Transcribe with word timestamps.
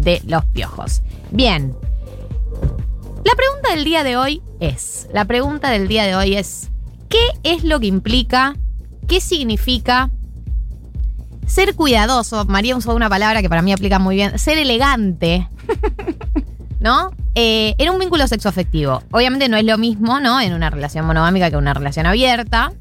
de 0.00 0.22
los 0.26 0.44
piojos. 0.46 1.02
Bien. 1.30 1.74
La 3.24 3.34
pregunta 3.34 3.74
del 3.74 3.84
día 3.84 4.02
de 4.02 4.16
hoy 4.16 4.42
es, 4.60 5.08
la 5.12 5.26
pregunta 5.26 5.70
del 5.70 5.88
día 5.88 6.04
de 6.04 6.16
hoy 6.16 6.36
es, 6.36 6.70
¿qué 7.08 7.20
es 7.42 7.64
lo 7.64 7.78
que 7.78 7.86
implica, 7.86 8.56
qué 9.06 9.20
significa 9.20 10.10
ser 11.46 11.74
cuidadoso? 11.74 12.46
María 12.46 12.76
usó 12.76 12.94
una 12.94 13.10
palabra 13.10 13.42
que 13.42 13.50
para 13.50 13.60
mí 13.60 13.72
aplica 13.72 13.98
muy 13.98 14.16
bien, 14.16 14.38
ser 14.38 14.56
elegante, 14.56 15.48
¿no? 16.80 17.10
Eh, 17.34 17.74
en 17.76 17.90
un 17.90 17.98
vínculo 17.98 18.26
sexoafectivo. 18.26 19.02
Obviamente 19.10 19.48
no 19.48 19.58
es 19.58 19.64
lo 19.64 19.76
mismo, 19.76 20.18
¿no? 20.18 20.40
En 20.40 20.54
una 20.54 20.70
relación 20.70 21.04
monogámica 21.04 21.50
que 21.50 21.56
en 21.56 21.62
una 21.62 21.74
relación 21.74 22.06
abierta. 22.06 22.72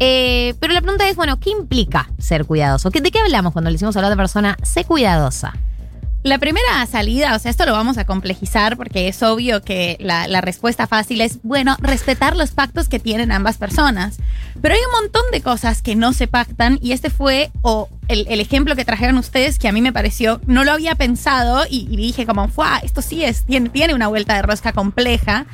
Eh, 0.00 0.54
pero 0.60 0.74
la 0.74 0.82
pregunta 0.82 1.08
es, 1.08 1.16
bueno, 1.16 1.40
¿qué 1.40 1.50
implica 1.50 2.10
ser 2.18 2.44
cuidadoso? 2.44 2.90
¿De 2.90 3.10
qué 3.10 3.18
hablamos 3.18 3.52
cuando 3.52 3.70
le 3.70 3.74
decimos 3.74 3.96
a 3.96 4.02
la 4.02 4.08
otra 4.08 4.16
persona, 4.16 4.56
sé 4.62 4.84
cuidadosa? 4.84 5.54
La 6.24 6.38
primera 6.38 6.84
salida, 6.86 7.36
o 7.36 7.38
sea, 7.38 7.52
esto 7.52 7.64
lo 7.64 7.72
vamos 7.72 7.96
a 7.96 8.04
complejizar 8.04 8.76
porque 8.76 9.06
es 9.06 9.22
obvio 9.22 9.62
que 9.62 9.96
la, 10.00 10.40
respuesta 10.40 10.88
fácil 10.88 11.20
es, 11.20 11.38
bueno, 11.44 11.76
respetar 11.80 12.36
los 12.36 12.50
pactos 12.50 12.88
que 12.88 12.98
tienen 12.98 13.30
ambas 13.30 13.56
personas. 13.56 14.18
Pero 14.60 14.74
hay 14.74 14.80
un 14.80 15.00
montón 15.00 15.22
de 15.30 15.40
cosas 15.42 15.80
que 15.80 15.94
no 15.94 16.12
se 16.12 16.26
pactan 16.26 16.80
y 16.82 16.90
este 16.90 17.10
fue 17.10 17.52
o 17.62 17.88
el, 18.08 18.40
ejemplo 18.40 18.74
que 18.74 18.84
trajeron 18.84 19.16
ustedes 19.16 19.60
que 19.60 19.68
a 19.68 19.72
mí 19.72 19.80
me 19.80 19.92
pareció, 19.92 20.40
no 20.46 20.64
lo 20.64 20.72
había 20.72 20.96
pensado 20.96 21.64
y, 21.70 21.86
dije 21.96 22.26
como, 22.26 22.48
fue, 22.48 22.66
esto 22.82 23.00
sí 23.00 23.22
es, 23.24 23.44
tiene, 23.44 23.68
tiene 23.68 23.94
una 23.94 24.08
vuelta 24.08 24.34
de 24.34 24.42
rosca 24.42 24.72
compleja. 24.72 25.46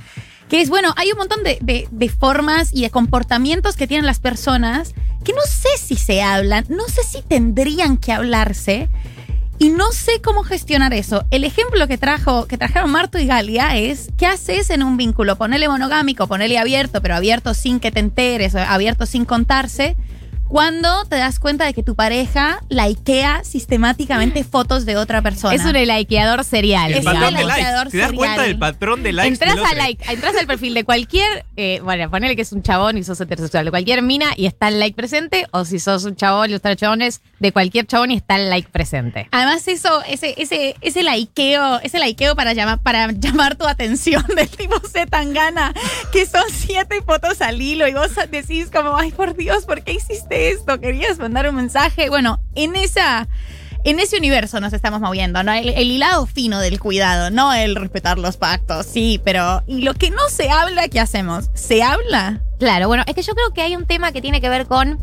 Que 0.48 0.62
es, 0.62 0.70
bueno, 0.70 0.94
hay 0.96 1.12
un 1.12 1.18
montón 1.18 1.42
de, 1.42 1.58
de, 1.60 1.88
de 1.90 2.08
formas 2.08 2.70
y 2.72 2.82
de 2.82 2.90
comportamientos 2.90 3.76
que 3.76 3.86
tienen 3.86 4.06
las 4.06 4.18
personas 4.18 4.94
que 5.24 5.32
no 5.32 5.42
sé 5.42 5.68
si 5.78 5.96
se 5.96 6.22
hablan, 6.22 6.64
no 6.68 6.86
sé 6.86 7.02
si 7.02 7.22
tendrían 7.22 7.98
que 7.98 8.12
hablarse. 8.12 8.88
Y 9.58 9.70
no 9.70 9.92
sé 9.92 10.20
cómo 10.20 10.42
gestionar 10.42 10.92
eso. 10.92 11.24
El 11.30 11.44
ejemplo 11.44 11.86
que 11.86 11.96
trajo, 11.96 12.46
que 12.46 12.58
trajeron 12.58 12.90
Marto 12.90 13.18
y 13.18 13.26
Galia 13.26 13.76
es 13.76 14.08
¿qué 14.18 14.26
haces 14.26 14.70
en 14.70 14.82
un 14.82 14.96
vínculo? 14.96 15.36
Ponele 15.36 15.68
monogámico, 15.68 16.26
ponele 16.26 16.58
abierto, 16.58 17.00
pero 17.00 17.14
abierto 17.14 17.54
sin 17.54 17.78
que 17.78 17.92
te 17.92 18.00
enteres, 18.00 18.54
abierto 18.56 19.06
sin 19.06 19.24
contarse. 19.24 19.96
Cuando 20.48 21.04
te 21.06 21.16
das 21.16 21.38
cuenta 21.40 21.64
de 21.64 21.74
que 21.74 21.82
tu 21.82 21.94
pareja 21.94 22.60
likea 22.68 23.42
sistemáticamente 23.44 24.44
fotos 24.44 24.84
de 24.86 24.96
otra 24.96 25.22
persona. 25.22 25.54
Es 25.54 25.64
un 25.64 25.72
likeador 25.72 26.44
serial. 26.44 26.92
El 26.92 26.98
Es 26.98 27.04
patrón 27.04 27.28
un 27.28 27.34
de 27.34 27.44
likes. 27.44 27.64
¿Te 27.64 27.72
das 27.72 27.90
serial. 27.90 28.14
cuenta 28.14 28.42
del 28.42 28.58
patrón 28.58 29.02
de 29.02 29.12
likes? 29.12 29.32
Entras, 29.44 29.70
a 29.70 29.74
like, 29.74 30.12
entras 30.12 30.36
al 30.36 30.46
perfil 30.46 30.74
de 30.74 30.84
cualquier, 30.84 31.44
eh, 31.56 31.80
bueno, 31.82 32.10
ponele 32.10 32.36
que 32.36 32.42
es 32.42 32.52
un 32.52 32.62
chabón 32.62 32.98
y 32.98 33.04
sos 33.04 33.20
heterosexual, 33.20 33.64
de 33.64 33.70
cualquier 33.70 34.02
mina 34.02 34.26
y 34.36 34.46
está 34.46 34.68
el 34.68 34.78
like 34.78 34.94
presente, 34.94 35.46
o 35.50 35.64
si 35.64 35.78
sos 35.78 36.04
un 36.04 36.14
chabón 36.14 36.50
y 36.50 36.52
los 36.52 36.62
chabones, 36.76 37.20
de 37.40 37.52
cualquier 37.52 37.86
chabón 37.86 38.10
y 38.10 38.16
está 38.16 38.36
el 38.36 38.50
like 38.50 38.68
presente. 38.70 39.28
Además, 39.32 39.66
eso, 39.66 40.02
ese, 40.06 40.34
ese, 40.36 40.76
ese 40.82 41.02
likeo, 41.02 41.80
ese 41.80 41.98
likeo 41.98 42.36
para 42.36 42.52
llamar, 42.52 42.80
para 42.82 43.10
llamar 43.12 43.56
tu 43.56 43.66
atención 43.66 44.24
del 44.36 44.48
tipo 44.48 44.78
Z 44.80 45.06
tan 45.06 45.32
gana, 45.32 45.72
que 46.12 46.26
son 46.26 46.44
siete 46.50 47.00
fotos 47.02 47.40
al 47.40 47.60
hilo 47.60 47.88
y 47.88 47.94
vos 47.94 48.10
decís 48.30 48.70
como, 48.70 48.96
ay 48.96 49.10
por 49.10 49.34
Dios, 49.36 49.64
¿por 49.64 49.82
qué 49.82 49.92
hiciste 49.92 50.33
esto? 50.34 50.80
¿Querías 50.80 51.18
mandar 51.18 51.48
un 51.48 51.56
mensaje? 51.56 52.08
Bueno, 52.08 52.40
en 52.54 52.76
esa. 52.76 53.28
En 53.86 54.00
ese 54.00 54.16
universo 54.16 54.60
nos 54.60 54.72
estamos 54.72 55.02
moviendo, 55.02 55.42
¿no? 55.42 55.52
El, 55.52 55.68
el 55.68 55.90
hilado 55.90 56.24
fino 56.24 56.58
del 56.58 56.80
cuidado, 56.80 57.30
no 57.30 57.52
el 57.52 57.76
respetar 57.76 58.18
los 58.18 58.38
pactos, 58.38 58.86
sí, 58.86 59.20
pero. 59.22 59.62
Y 59.66 59.82
lo 59.82 59.92
que 59.92 60.10
no 60.10 60.28
se 60.30 60.48
habla, 60.48 60.88
¿qué 60.88 61.00
hacemos? 61.00 61.50
¿Se 61.52 61.82
habla? 61.82 62.40
Claro, 62.58 62.88
bueno, 62.88 63.02
es 63.06 63.14
que 63.14 63.22
yo 63.22 63.34
creo 63.34 63.50
que 63.52 63.60
hay 63.60 63.76
un 63.76 63.84
tema 63.84 64.12
que 64.12 64.22
tiene 64.22 64.40
que 64.40 64.48
ver 64.48 64.66
con 64.66 64.98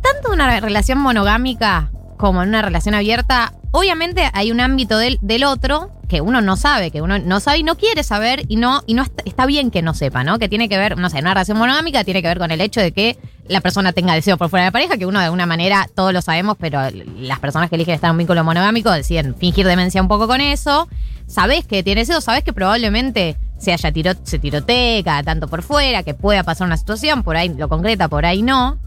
tanto 0.00 0.32
una 0.32 0.60
relación 0.60 0.98
monogámica 0.98 1.90
como 2.16 2.42
en 2.42 2.48
una 2.48 2.62
relación 2.62 2.94
abierta. 2.94 3.52
Obviamente 3.72 4.30
hay 4.32 4.52
un 4.52 4.60
ámbito 4.60 4.98
del, 4.98 5.18
del 5.20 5.44
otro 5.44 5.90
que 6.08 6.20
uno 6.20 6.40
no 6.40 6.56
sabe, 6.56 6.90
que 6.90 7.02
uno 7.02 7.18
no 7.18 7.40
sabe 7.40 7.58
y 7.58 7.62
no 7.62 7.76
quiere 7.76 8.02
saber 8.02 8.44
y 8.48 8.56
no, 8.56 8.82
y 8.86 8.94
no 8.94 9.02
está, 9.02 9.22
está 9.24 9.46
bien 9.46 9.70
que 9.70 9.82
no 9.82 9.94
sepa, 9.94 10.22
¿no? 10.22 10.38
Que 10.38 10.48
tiene 10.48 10.68
que 10.68 10.78
ver, 10.78 10.96
no 10.96 11.10
sé, 11.10 11.18
una 11.18 11.34
relación 11.34 11.58
monogámica 11.58 12.04
tiene 12.04 12.22
que 12.22 12.28
ver 12.28 12.38
con 12.38 12.50
el 12.50 12.60
hecho 12.60 12.80
de 12.80 12.92
que 12.92 13.18
la 13.46 13.60
persona 13.60 13.92
tenga 13.92 14.14
deseo 14.14 14.38
por 14.38 14.48
fuera 14.48 14.64
de 14.64 14.68
la 14.68 14.72
pareja, 14.72 14.96
que 14.96 15.06
uno 15.06 15.18
de 15.18 15.26
alguna 15.26 15.46
manera, 15.46 15.88
todos 15.94 16.12
lo 16.12 16.22
sabemos, 16.22 16.56
pero 16.58 16.80
las 17.18 17.38
personas 17.40 17.68
que 17.68 17.76
eligen 17.76 17.94
estar 17.94 18.08
en 18.08 18.12
un 18.12 18.18
vínculo 18.18 18.42
monogámico 18.42 18.90
deciden 18.90 19.34
fingir 19.34 19.66
demencia 19.66 20.00
un 20.00 20.08
poco 20.08 20.26
con 20.26 20.40
eso. 20.40 20.88
Sabés 21.26 21.66
que 21.66 21.82
tiene 21.82 22.02
deseo, 22.02 22.20
sabés 22.20 22.42
que 22.42 22.52
probablemente 22.52 23.36
se 23.58 23.72
haya 23.72 23.92
tiro, 23.92 24.12
se 24.22 24.38
tirotee 24.38 25.02
tanto 25.02 25.48
por 25.48 25.62
fuera, 25.62 26.02
que 26.02 26.14
pueda 26.14 26.42
pasar 26.42 26.66
una 26.66 26.76
situación, 26.76 27.22
por 27.22 27.36
ahí 27.36 27.48
lo 27.50 27.68
concreta, 27.68 28.08
por 28.08 28.26
ahí 28.26 28.42
no. 28.42 28.78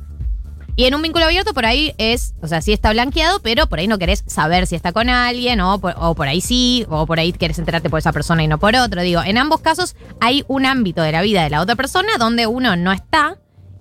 Y 0.75 0.85
en 0.85 0.93
un 0.93 1.01
vínculo 1.01 1.25
abierto 1.25 1.55
por 1.55 1.65
ahí 1.65 1.95
es, 1.97 2.35
o 2.39 2.47
sea, 2.47 2.61
sí 2.61 2.71
está 2.71 2.91
blanqueado, 2.91 3.39
pero 3.41 3.65
por 3.65 3.79
ahí 3.79 3.87
no 3.87 3.97
querés 3.97 4.23
saber 4.27 4.67
si 4.67 4.75
está 4.75 4.91
con 4.91 5.09
alguien, 5.09 5.59
o 5.59 5.79
por, 5.79 5.95
o 5.97 6.13
por 6.13 6.27
ahí 6.27 6.39
sí, 6.39 6.85
o 6.89 7.07
por 7.07 7.19
ahí 7.19 7.33
querés 7.33 7.57
enterarte 7.57 7.89
por 7.89 7.97
esa 7.97 8.11
persona 8.11 8.43
y 8.43 8.47
no 8.47 8.59
por 8.59 8.75
otro. 8.75 9.01
Digo, 9.01 9.23
en 9.23 9.39
ambos 9.39 9.61
casos 9.61 9.95
hay 10.19 10.45
un 10.47 10.67
ámbito 10.67 11.01
de 11.01 11.11
la 11.11 11.23
vida 11.23 11.43
de 11.43 11.49
la 11.49 11.61
otra 11.61 11.75
persona 11.75 12.09
donde 12.19 12.45
uno 12.45 12.75
no 12.75 12.91
está 12.91 13.37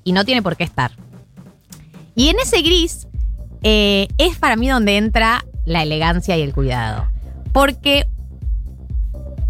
y 0.07 0.13
no 0.13 0.25
tiene 0.25 0.41
por 0.41 0.57
qué 0.57 0.65
estar. 0.65 0.93
Y 2.15 2.29
en 2.31 2.37
ese 2.39 2.63
gris 2.63 3.07
eh, 3.63 4.09
es 4.17 4.39
para 4.39 4.57
mí 4.57 4.69
donde 4.69 4.97
entra 4.97 5.45
la 5.67 5.83
elegancia 5.83 6.37
y 6.39 6.43
el 6.43 6.55
cuidado. 6.55 7.07
Porque 7.53 8.07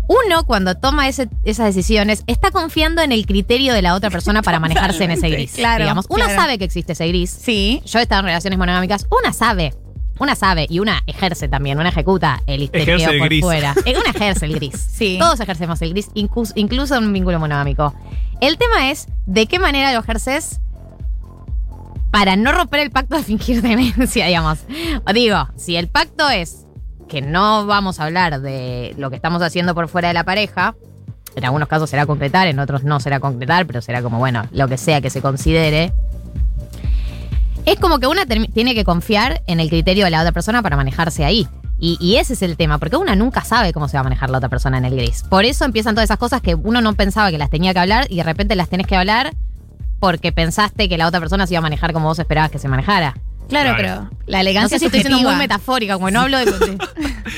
uno 0.09 0.45
cuando 0.47 0.77
toma 0.77 1.09
ese- 1.09 1.29
esas 1.45 1.67
decisiones 1.75 2.23
está 2.27 2.51
confiando 2.51 3.03
en 3.03 3.13
el 3.13 3.27
criterio 3.27 3.75
de 3.75 3.83
la 3.83 3.95
otra 3.95 4.09
persona 4.11 4.41
para 4.43 4.59
manejarse 4.61 5.05
en 5.05 5.11
ese 5.11 5.29
gris. 5.29 5.53
claro, 5.53 5.85
digamos. 5.85 6.07
Una 6.09 6.25
claro. 6.27 6.41
sabe 6.41 6.59
que 6.59 6.65
existe 6.65 6.93
ese 6.95 7.07
gris. 7.09 7.31
Sí. 7.31 7.83
Yo 7.85 7.99
he 7.99 8.03
estado 8.03 8.21
en 8.21 8.27
relaciones 8.27 8.59
monogámicas. 8.59 9.07
Una 9.11 9.33
sabe. 9.33 9.75
Una 10.19 10.35
sabe 10.35 10.67
y 10.69 10.79
una 10.79 11.03
ejerce 11.07 11.49
también, 11.49 11.79
una 11.79 11.91
ejecuta 11.91 12.43
el 12.47 12.63
histerio 12.63 12.97
Ejerce 12.97 13.13
el 13.15 13.19
por 13.19 13.29
gris. 13.29 13.41
fuera. 13.43 13.75
Eh, 13.85 13.95
Una 13.99 14.11
ejerce 14.11 14.47
el 14.47 14.55
gris. 14.55 14.75
Sí. 14.91 15.17
Todos 15.21 15.39
ejercemos 15.41 15.81
el 15.83 15.91
gris, 15.91 16.09
incluso, 16.15 16.53
incluso 16.57 16.97
en 16.97 17.05
un 17.05 17.13
vínculo 17.13 17.39
monogámico. 17.39 17.95
El 18.41 18.57
tema 18.59 18.91
es 18.91 19.07
de 19.27 19.47
qué 19.47 19.59
manera 19.59 19.93
lo 19.93 20.01
ejerces 20.01 20.61
para 22.11 22.37
no 22.37 22.53
romper 22.53 22.81
el 22.81 22.91
pacto 22.91 23.17
de 23.17 23.23
fingir 23.23 23.61
demencia, 23.63 24.27
digamos. 24.29 24.59
O 25.07 25.13
digo, 25.13 25.49
si 25.57 25.77
el 25.77 25.89
pacto 25.89 26.29
es 26.31 26.65
que 27.09 27.21
no 27.23 27.67
vamos 27.67 28.01
a 28.01 28.05
hablar 28.05 28.41
de 28.41 28.95
lo 28.99 29.11
que 29.11 29.17
estamos 29.17 29.43
haciendo 29.43 29.75
por 29.75 29.89
fuera 29.89 30.09
de 30.09 30.15
la 30.15 30.25
pareja, 30.25 30.75
en 31.35 31.45
algunos 31.45 31.69
casos 31.69 31.91
será 31.91 32.07
concretar, 32.07 32.47
en 32.49 32.59
otros 32.59 32.83
no 32.85 32.99
será 33.01 33.21
concretar, 33.21 33.67
pero 33.67 33.83
será 33.83 34.03
como, 34.03 34.19
bueno, 34.19 34.45
lo 34.53 34.67
que 34.69 34.79
sea 34.79 35.01
que 35.03 35.11
se 35.11 35.21
considere. 35.21 35.93
Es 37.67 37.79
como 37.79 37.99
que 37.99 38.07
una 38.07 38.25
tiene 38.27 38.75
que 38.75 38.85
confiar 38.85 39.43
en 39.47 39.61
el 39.61 39.69
criterio 39.69 40.05
de 40.07 40.11
la 40.11 40.21
otra 40.21 40.33
persona 40.33 40.63
para 40.63 40.77
manejarse 40.77 41.25
ahí. 41.25 41.47
Y, 41.79 41.99
y 42.01 42.17
ese 42.17 42.33
es 42.33 42.41
el 42.43 42.57
tema, 42.57 42.79
porque 42.79 42.97
una 42.97 43.15
nunca 43.17 43.43
sabe 43.45 43.73
cómo 43.75 43.87
se 43.89 43.99
va 43.99 44.01
a 44.01 44.05
manejar 44.05 44.31
la 44.31 44.39
otra 44.39 44.49
persona 44.49 44.79
en 44.79 44.87
el 44.87 44.97
gris. 44.97 45.25
Por 45.29 45.45
eso 45.45 45.65
empiezan 45.67 45.95
todas 45.95 46.07
esas 46.07 46.17
cosas 46.17 46.41
que 46.41 46.55
uno 46.55 46.81
no 46.81 46.95
pensaba 46.95 47.31
que 47.31 47.37
las 47.37 47.51
tenía 47.51 47.75
que 47.75 47.81
hablar 47.81 48.07
y 48.09 48.17
de 48.17 48.23
repente 48.23 48.57
las 48.57 48.71
tenés 48.71 48.87
que 48.87 48.97
hablar 48.97 49.35
porque 50.01 50.33
pensaste 50.33 50.89
que 50.89 50.97
la 50.97 51.07
otra 51.07 51.21
persona 51.21 51.47
se 51.47 51.53
iba 51.55 51.59
a 51.59 51.63
manejar 51.63 51.93
como 51.93 52.07
vos 52.09 52.19
esperabas 52.19 52.51
que 52.51 52.59
se 52.59 52.69
manejara. 52.69 53.15
Claro, 53.49 53.77
Claro. 53.77 54.09
pero 54.11 54.23
la 54.27 54.39
No 54.39 54.41
elegancia 54.43 54.79
sé 54.79 54.81
si 54.81 54.87
estoy 54.87 55.01
siendo 55.03 55.21
muy 55.29 55.37
metafórica, 55.37 55.95
como 55.95 56.11
no 56.11 56.21
hablo 56.23 56.39
de... 56.39 56.45
de- 56.47 56.79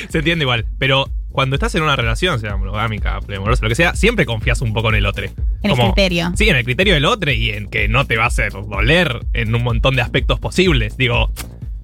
Se 0.09 0.19
entiende 0.19 0.45
igual. 0.45 0.67
Pero 0.79 1.07
cuando 1.31 1.57
estás 1.57 1.75
en 1.75 1.83
una 1.83 1.97
relación, 1.97 2.41
sea 2.41 2.57
monogámica, 2.57 3.21
poliamorosa, 3.21 3.63
lo 3.63 3.69
que 3.69 3.75
sea, 3.75 3.95
siempre 3.95 4.27
confías 4.27 4.61
un 4.61 4.73
poco 4.73 4.89
en 4.89 4.97
el 4.97 5.07
otro. 5.07 5.27
En 5.63 5.71
el 5.71 5.77
criterio. 5.77 6.33
Sí, 6.37 6.49
en 6.49 6.57
el 6.57 6.65
criterio 6.65 6.95
del 6.95 7.05
otro 7.05 7.31
y 7.31 7.51
en 7.51 7.69
que 7.69 7.89
no 7.89 8.07
te 8.07 8.17
va 8.17 8.25
a 8.25 8.29
hacer 8.29 8.53
doler 8.53 9.21
en 9.33 9.55
un 9.55 9.63
montón 9.63 9.95
de 9.97 10.03
aspectos 10.03 10.41
posibles. 10.41 10.97
Digo, 10.97 11.31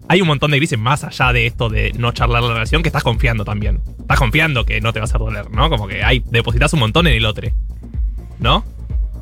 hay 0.09 0.21
un 0.21 0.29
montón 0.29 0.51
de 0.51 0.59
grises 0.59 0.79
más 0.79 1.05
allá 1.05 1.33
de 1.33 1.47
esto 1.47 1.69
de 1.69 1.93
no 1.99 2.13
charlar 2.13 2.43
la 2.43 2.55
relación 2.55 2.83
que 2.83 2.89
estás 2.89 3.03
confiando 3.03 3.45
también. 3.45 3.81
Estás 4.01 4.19
confiando 4.19 4.65
que 4.65 4.81
no 4.81 4.93
te 4.93 5.01
va 5.01 5.05
a 5.05 5.07
hacer 5.07 5.19
doler, 5.19 5.51
¿no? 5.51 5.71
Como 5.71 5.89
que 5.89 6.03
hay, 6.03 6.23
depositas 6.31 6.73
un 6.73 6.81
montón 6.81 7.07
en 7.07 7.15
el 7.15 7.25
otro. 7.25 7.49
¿No? 8.39 8.65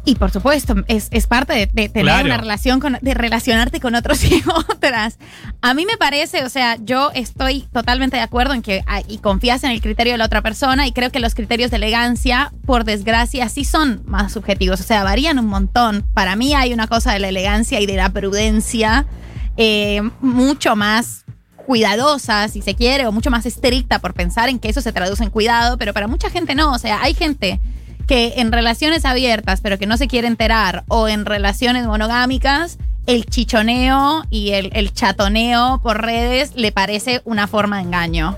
Y 0.05 0.17
por 0.17 0.33
supuesto, 0.33 0.75
es, 0.89 1.07
es 1.13 1.29
parte 1.29 1.53
de, 1.53 1.67
de 1.67 1.89
tener 1.89 2.03
Claro. 2.07 2.25
una 2.27 2.37
relación, 2.37 2.81
con, 2.81 2.99
de 3.01 3.15
relacionarte 3.15 3.79
con 3.81 3.95
otros 3.95 4.25
y 4.31 4.43
otras. 4.71 5.17
A 5.61 5.75
mí 5.75 5.87
me 5.87 5.97
parece, 5.97 6.45
o 6.45 6.49
sea, 6.49 6.77
yo 6.83 7.13
estoy 7.15 7.69
totalmente 7.73 8.17
de 8.17 8.23
acuerdo 8.25 8.53
en 8.55 8.63
que 8.63 8.85
y 9.07 9.19
confías 9.19 9.63
en 9.63 9.71
el 9.71 9.81
criterio 9.81 10.15
de 10.15 10.19
la 10.19 10.25
otra 10.27 10.43
persona 10.43 10.89
y 10.89 10.93
creo 10.93 11.11
que 11.13 11.21
los 11.21 11.37
criterios 11.37 11.71
de 11.71 11.77
elegancia, 11.77 12.53
por 12.67 12.83
desgracia, 12.85 13.49
sí 13.49 13.65
son 13.65 14.03
más 14.05 14.33
subjetivos, 14.33 14.81
o 14.81 14.83
sea, 14.83 15.05
varían 15.05 15.39
un 15.39 15.47
montón. 15.47 16.05
Para 16.15 16.35
mí 16.35 16.53
hay 16.55 16.73
una 16.73 16.89
cosa 16.89 17.13
de 17.13 17.21
la 17.21 17.29
elegancia 17.29 17.79
y 17.81 17.87
de 17.87 17.95
la 17.97 18.09
prudencia 18.11 19.07
eh, 19.57 20.03
mucho 20.21 20.75
más 20.75 21.25
cuidadosa, 21.65 22.49
si 22.49 22.61
se 22.61 22.75
quiere, 22.75 23.07
o 23.07 23.13
mucho 23.13 23.31
más 23.31 23.47
estricta 23.47 24.01
por 24.01 24.15
pensar 24.15 24.49
en 24.49 24.59
que 24.59 24.69
eso 24.69 24.81
se 24.81 24.93
traduce 24.93 25.23
en 25.23 25.31
cuidado, 25.31 25.79
pero 25.79 25.93
para 25.95 26.09
mucha 26.09 26.29
gente 26.29 26.57
no, 26.57 26.73
o 26.73 26.79
sea, 26.79 27.01
hay 27.03 27.15
gente 27.15 27.61
que 28.13 28.35
en 28.43 28.53
relaciones 28.53 29.07
abiertas, 29.07 29.63
pero 29.63 29.79
que 29.79 29.87
no 29.87 29.97
se 29.97 30.07
quiere 30.07 30.29
enterar, 30.29 30.85
o 30.89 31.09
en 31.09 31.25
relaciones 31.25 31.87
monogámicas, 31.87 32.77
el 33.07 33.25
chichoneo 33.25 34.25
y 34.29 34.51
el, 34.51 34.69
el 34.75 34.93
chatoneo 34.93 35.81
por 35.83 36.03
redes 36.03 36.53
le 36.55 36.73
parece 36.73 37.23
una 37.25 37.47
forma 37.47 37.79
de 37.79 37.85
engaño. 37.85 38.37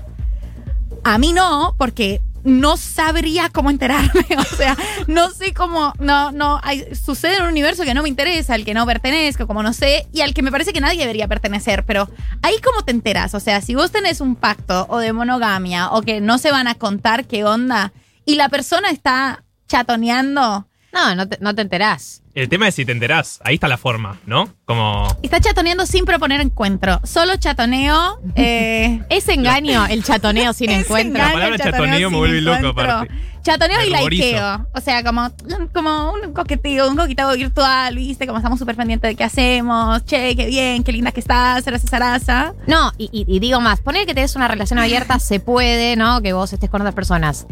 A 1.03 1.17
mí 1.17 1.33
no, 1.33 1.75
porque 1.77 2.21
no 2.45 2.77
sabría 2.77 3.49
cómo 3.49 3.69
enterarme. 3.69 4.25
O 4.37 4.55
sea, 4.55 4.77
no 5.07 5.29
sé 5.31 5.53
cómo. 5.53 5.91
No, 5.99 6.31
no. 6.31 6.61
hay- 6.63 6.95
sucede 6.95 7.35
en 7.35 7.43
un 7.43 7.49
universo 7.49 7.83
que 7.83 7.93
no 7.93 8.01
me 8.01 8.07
interesa, 8.07 8.53
al 8.53 8.63
que 8.63 8.73
no 8.73 8.85
pertenezco, 8.85 9.45
como 9.45 9.61
no 9.61 9.73
sé, 9.73 10.07
y 10.13 10.21
al 10.21 10.33
que 10.33 10.41
me 10.41 10.51
parece 10.51 10.71
que 10.71 10.79
nadie 10.79 10.99
debería 11.01 11.27
pertenecer. 11.27 11.83
Pero 11.83 12.07
ahí, 12.43 12.55
¿cómo 12.63 12.81
te 12.85 12.91
enteras? 12.91 13.33
O 13.33 13.41
sea, 13.41 13.59
si 13.59 13.75
vos 13.75 13.91
tenés 13.91 14.21
un 14.21 14.37
pacto 14.37 14.85
o 14.89 14.99
de 14.99 15.11
monogamia 15.11 15.89
o 15.91 16.01
que 16.01 16.21
no 16.21 16.37
se 16.37 16.51
van 16.51 16.67
a 16.69 16.75
contar 16.75 17.25
qué 17.25 17.43
onda 17.43 17.91
y 18.23 18.35
la 18.35 18.47
persona 18.47 18.89
está 18.89 19.41
chatoneando. 19.67 20.67
No, 20.93 21.13
no 21.13 21.27
te, 21.27 21.37
no 21.41 21.53
te 21.53 21.61
enterás. 21.61 22.21
El 22.33 22.47
tema 22.47 22.69
es 22.69 22.75
si 22.75 22.85
te 22.85 22.93
enterás. 22.93 23.39
Ahí 23.43 23.55
está 23.55 23.67
la 23.67 23.77
forma, 23.77 24.17
¿no? 24.25 24.47
Como. 24.63 25.07
Está 25.23 25.41
chatoneando 25.41 25.85
sin 25.85 26.05
proponer 26.05 26.39
encuentro. 26.39 27.01
Solo 27.03 27.35
chatoneo. 27.35 28.19
Eh, 28.35 29.01
Es 29.09 29.27
engaño 29.29 29.85
el 29.87 30.03
chatoneo 30.03 30.53
sin 30.53 30.69
es 30.71 30.85
encuentro. 30.85 31.21
engaño, 31.21 31.27
La 31.39 31.47
palabra 31.49 31.57
chatoneo 31.57 32.09
me 32.09 32.15
sin 32.15 32.17
vuelve 32.17 32.41
loco, 32.41 32.67
aparte. 32.67 33.13
Chatoneo 33.41 33.77
Me 33.77 33.87
y 33.87 33.93
ruborizo. 33.93 34.23
likeo. 34.23 34.67
O 34.73 34.81
sea, 34.81 35.03
como, 35.03 35.29
como 35.73 36.13
un 36.13 36.33
coqueteo, 36.33 36.89
un 36.89 36.95
coqueteo 36.97 37.31
virtual, 37.35 37.95
¿viste? 37.95 38.25
Como 38.25 38.39
estamos 38.39 38.57
súper 38.57 38.75
pendientes 38.75 39.09
de 39.09 39.15
qué 39.15 39.23
hacemos. 39.25 40.03
Che, 40.05 40.35
qué 40.35 40.45
bien, 40.47 40.83
qué 40.83 40.91
linda 40.93 41.11
que 41.11 41.19
estás, 41.19 41.63
zaraza, 41.63 41.87
zaraza. 41.87 42.53
No, 42.67 42.91
y, 42.97 43.09
y- 43.11 43.25
y 43.27 43.39
digo 43.39 43.59
más, 43.61 43.81
poner 43.81 44.05
que 44.07 44.13
tenés 44.15 44.35
una 44.35 44.47
relación 44.47 44.79
abierta 44.79 45.19
se 45.19 45.39
puede, 45.41 45.95
¿no? 45.97 46.21
Que 46.21 46.33
vos 46.33 46.51
estés 46.53 46.69
con 46.69 46.81
otras 46.81 46.95
personas. 46.95 47.45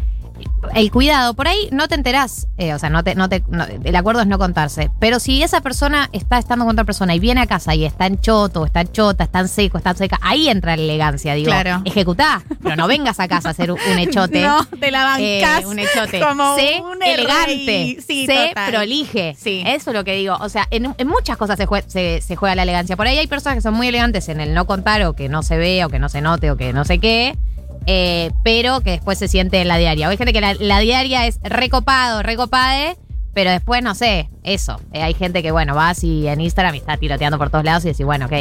El 0.73 0.91
cuidado, 0.91 1.33
por 1.33 1.47
ahí 1.47 1.67
no 1.71 1.87
te 1.87 1.95
enterás, 1.95 2.47
eh, 2.57 2.73
o 2.73 2.79
sea, 2.79 2.89
no 2.89 3.03
te, 3.03 3.15
no 3.15 3.27
te, 3.29 3.43
no- 3.49 3.65
el 3.65 3.95
acuerdo 3.95 4.21
es 4.21 4.27
no 4.27 4.39
contarse. 4.39 4.89
Pero 4.99 5.19
si 5.19 5.43
esa 5.43 5.61
persona 5.61 6.09
está 6.13 6.37
estando 6.39 6.65
con 6.65 6.73
otra 6.73 6.85
persona 6.85 7.13
y 7.13 7.19
viene 7.19 7.41
a 7.41 7.47
casa 7.47 7.75
y 7.75 7.85
está 7.85 8.07
en 8.07 8.19
choto, 8.19 8.65
está 8.65 8.81
en 8.81 8.91
chota, 8.91 9.25
está 9.25 9.39
en 9.41 9.47
seco, 9.49 9.77
está 9.77 9.91
en 9.91 9.97
seca, 9.97 10.19
ahí 10.21 10.49
entra 10.49 10.75
la 10.77 10.81
elegancia, 10.83 11.33
digo. 11.33 11.47
Claro. 11.47 11.81
Ejecutá, 11.85 12.41
pero 12.63 12.75
no 12.75 12.87
vengas 12.87 13.19
a 13.19 13.27
casa 13.27 13.49
a 13.49 13.51
hacer 13.51 13.71
un, 13.71 13.77
un 13.91 13.99
echote. 13.99 14.41
No, 14.41 14.65
te 14.65 14.89
la 14.89 15.19
Eh, 15.19 15.41
bancás 15.43 15.65
un 15.65 15.79
echote. 15.79 16.19
como 16.21 16.55
sé 16.55 16.81
un 16.81 17.03
elegante. 17.03 17.97
Sí, 18.05 18.25
sé 18.25 18.47
total. 18.49 18.71
prolige. 18.71 19.35
Sí. 19.37 19.63
Eso 19.65 19.91
es 19.91 19.95
lo 19.95 20.03
que 20.03 20.15
digo. 20.15 20.37
O 20.39 20.49
sea, 20.49 20.67
en, 20.71 20.95
en 20.97 21.07
muchas 21.07 21.37
cosas 21.37 21.57
se, 21.57 21.67
jue- 21.67 21.83
se, 21.87 22.21
se 22.21 22.35
juega 22.35 22.55
la 22.55 22.63
elegancia. 22.63 22.95
Por 22.95 23.07
ahí 23.07 23.17
hay 23.17 23.27
personas 23.27 23.57
que 23.57 23.61
son 23.61 23.73
muy 23.73 23.87
elegantes 23.89 24.29
en 24.29 24.39
el 24.39 24.53
no 24.53 24.65
contar 24.65 25.03
o 25.03 25.13
que 25.13 25.29
no 25.29 25.43
se 25.43 25.57
ve 25.57 25.83
o 25.85 25.89
que 25.89 25.99
no 25.99 26.09
se 26.09 26.21
note 26.21 26.49
o 26.51 26.57
que 26.57 26.73
no 26.73 26.85
sé 26.85 26.99
qué. 26.99 27.37
Eh, 27.87 28.31
pero 28.43 28.81
que 28.81 28.91
después 28.91 29.17
se 29.17 29.27
siente 29.27 29.61
en 29.61 29.67
la 29.67 29.77
diaria. 29.77 30.07
O 30.07 30.11
hay 30.11 30.17
gente 30.17 30.33
que 30.33 30.41
la, 30.41 30.53
la 30.55 30.79
diaria 30.79 31.27
es 31.27 31.39
recopado, 31.43 32.23
recopade, 32.23 32.97
pero 33.33 33.49
después 33.51 33.81
no 33.83 33.95
sé, 33.95 34.29
eso. 34.43 34.79
Eh, 34.91 35.01
hay 35.01 35.13
gente 35.13 35.41
que, 35.41 35.51
bueno, 35.51 35.75
va 35.75 35.89
así 35.89 36.27
en 36.27 36.41
Instagram 36.41 36.75
y 36.75 36.77
está 36.79 36.97
tiroteando 36.97 37.37
por 37.37 37.49
todos 37.49 37.65
lados 37.65 37.83
y 37.85 37.89
decís, 37.89 38.05
bueno, 38.05 38.25
ok. 38.27 38.33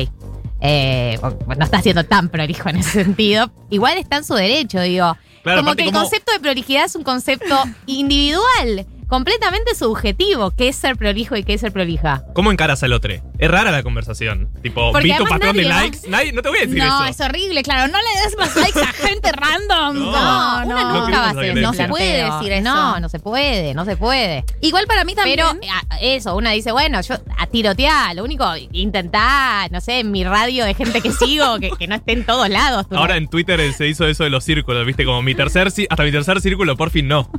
eh, 0.60 1.18
no 1.56 1.64
está 1.64 1.82
siendo 1.82 2.04
tan 2.04 2.28
prolijo 2.28 2.68
en 2.68 2.76
ese 2.76 3.04
sentido. 3.04 3.50
Igual 3.70 3.98
está 3.98 4.18
en 4.18 4.24
su 4.24 4.34
derecho, 4.34 4.80
digo. 4.80 5.16
Claro, 5.42 5.62
como 5.62 5.74
que 5.74 5.82
el 5.82 5.88
como- 5.92 6.02
concepto 6.02 6.30
de 6.32 6.38
prolijidad 6.40 6.84
es 6.84 6.94
un 6.94 7.02
concepto 7.02 7.56
individual, 7.86 8.86
completamente 9.12 9.74
subjetivo. 9.74 10.52
¿Qué 10.52 10.68
es 10.68 10.76
ser 10.76 10.96
prolijo 10.96 11.36
y 11.36 11.44
qué 11.44 11.52
es 11.52 11.60
ser 11.60 11.70
prolija? 11.70 12.24
¿Cómo 12.32 12.50
encaras 12.50 12.82
al 12.82 12.94
otro? 12.94 13.12
Es 13.38 13.50
rara 13.50 13.70
la 13.70 13.82
conversación. 13.82 14.48
Tipo, 14.62 14.90
Porque 14.90 15.08
vi 15.08 15.16
tu 15.18 15.24
patrón 15.26 15.54
de 15.54 15.64
likes. 15.64 16.08
Nadie, 16.08 16.32
no 16.32 16.40
te 16.40 16.48
voy 16.48 16.56
a 16.56 16.60
decir 16.62 16.78
No, 16.78 17.04
eso. 17.04 17.10
es 17.10 17.20
horrible, 17.20 17.62
claro. 17.62 17.92
No 17.92 17.98
le 17.98 18.22
des 18.24 18.38
más 18.38 18.56
likes 18.56 18.80
a 18.80 18.86
gente 18.86 19.30
random. 19.32 19.60
nunca 21.00 21.20
va 21.20 21.30
a. 21.30 21.32
No 21.54 21.72
se 21.72 21.88
puede 21.88 22.24
decir 22.30 22.52
eso. 22.52 22.62
No, 22.62 23.00
no 23.00 23.08
se 23.08 23.18
puede, 23.18 23.74
no 23.74 23.84
se 23.84 23.96
puede. 23.96 24.44
Igual 24.60 24.86
para 24.86 25.04
mí 25.04 25.14
también. 25.14 25.36
Pero 25.38 25.48
a- 25.90 25.98
eso, 26.00 26.34
una 26.36 26.50
dice, 26.50 26.72
bueno, 26.72 27.00
yo 27.00 27.14
a 27.38 27.46
tirotear, 27.46 28.14
lo 28.16 28.24
único, 28.24 28.44
intentá, 28.72 29.68
no 29.70 29.80
sé, 29.80 30.00
en 30.00 30.10
mi 30.10 30.24
radio 30.24 30.64
de 30.64 30.74
gente 30.74 31.00
que 31.00 31.12
sigo, 31.12 31.58
que, 31.60 31.70
que 31.70 31.86
no 31.86 31.94
esté 31.94 32.12
en 32.12 32.24
todos 32.26 32.48
lados. 32.48 32.88
tú 32.88 32.96
Ahora 32.96 33.16
en 33.16 33.28
Twitter 33.28 33.58
eh, 33.60 33.72
se 33.72 33.86
hizo 33.88 34.06
eso 34.06 34.24
de 34.24 34.30
los 34.30 34.44
círculos, 34.44 34.84
¿viste? 34.86 35.04
Como 35.04 35.22
mi 35.22 35.34
tercer, 35.34 35.68
ci- 35.68 35.86
hasta 35.88 36.02
mi 36.02 36.12
tercer 36.12 36.40
círculo, 36.40 36.76
por 36.76 36.90
fin 36.90 37.08
no. 37.08 37.30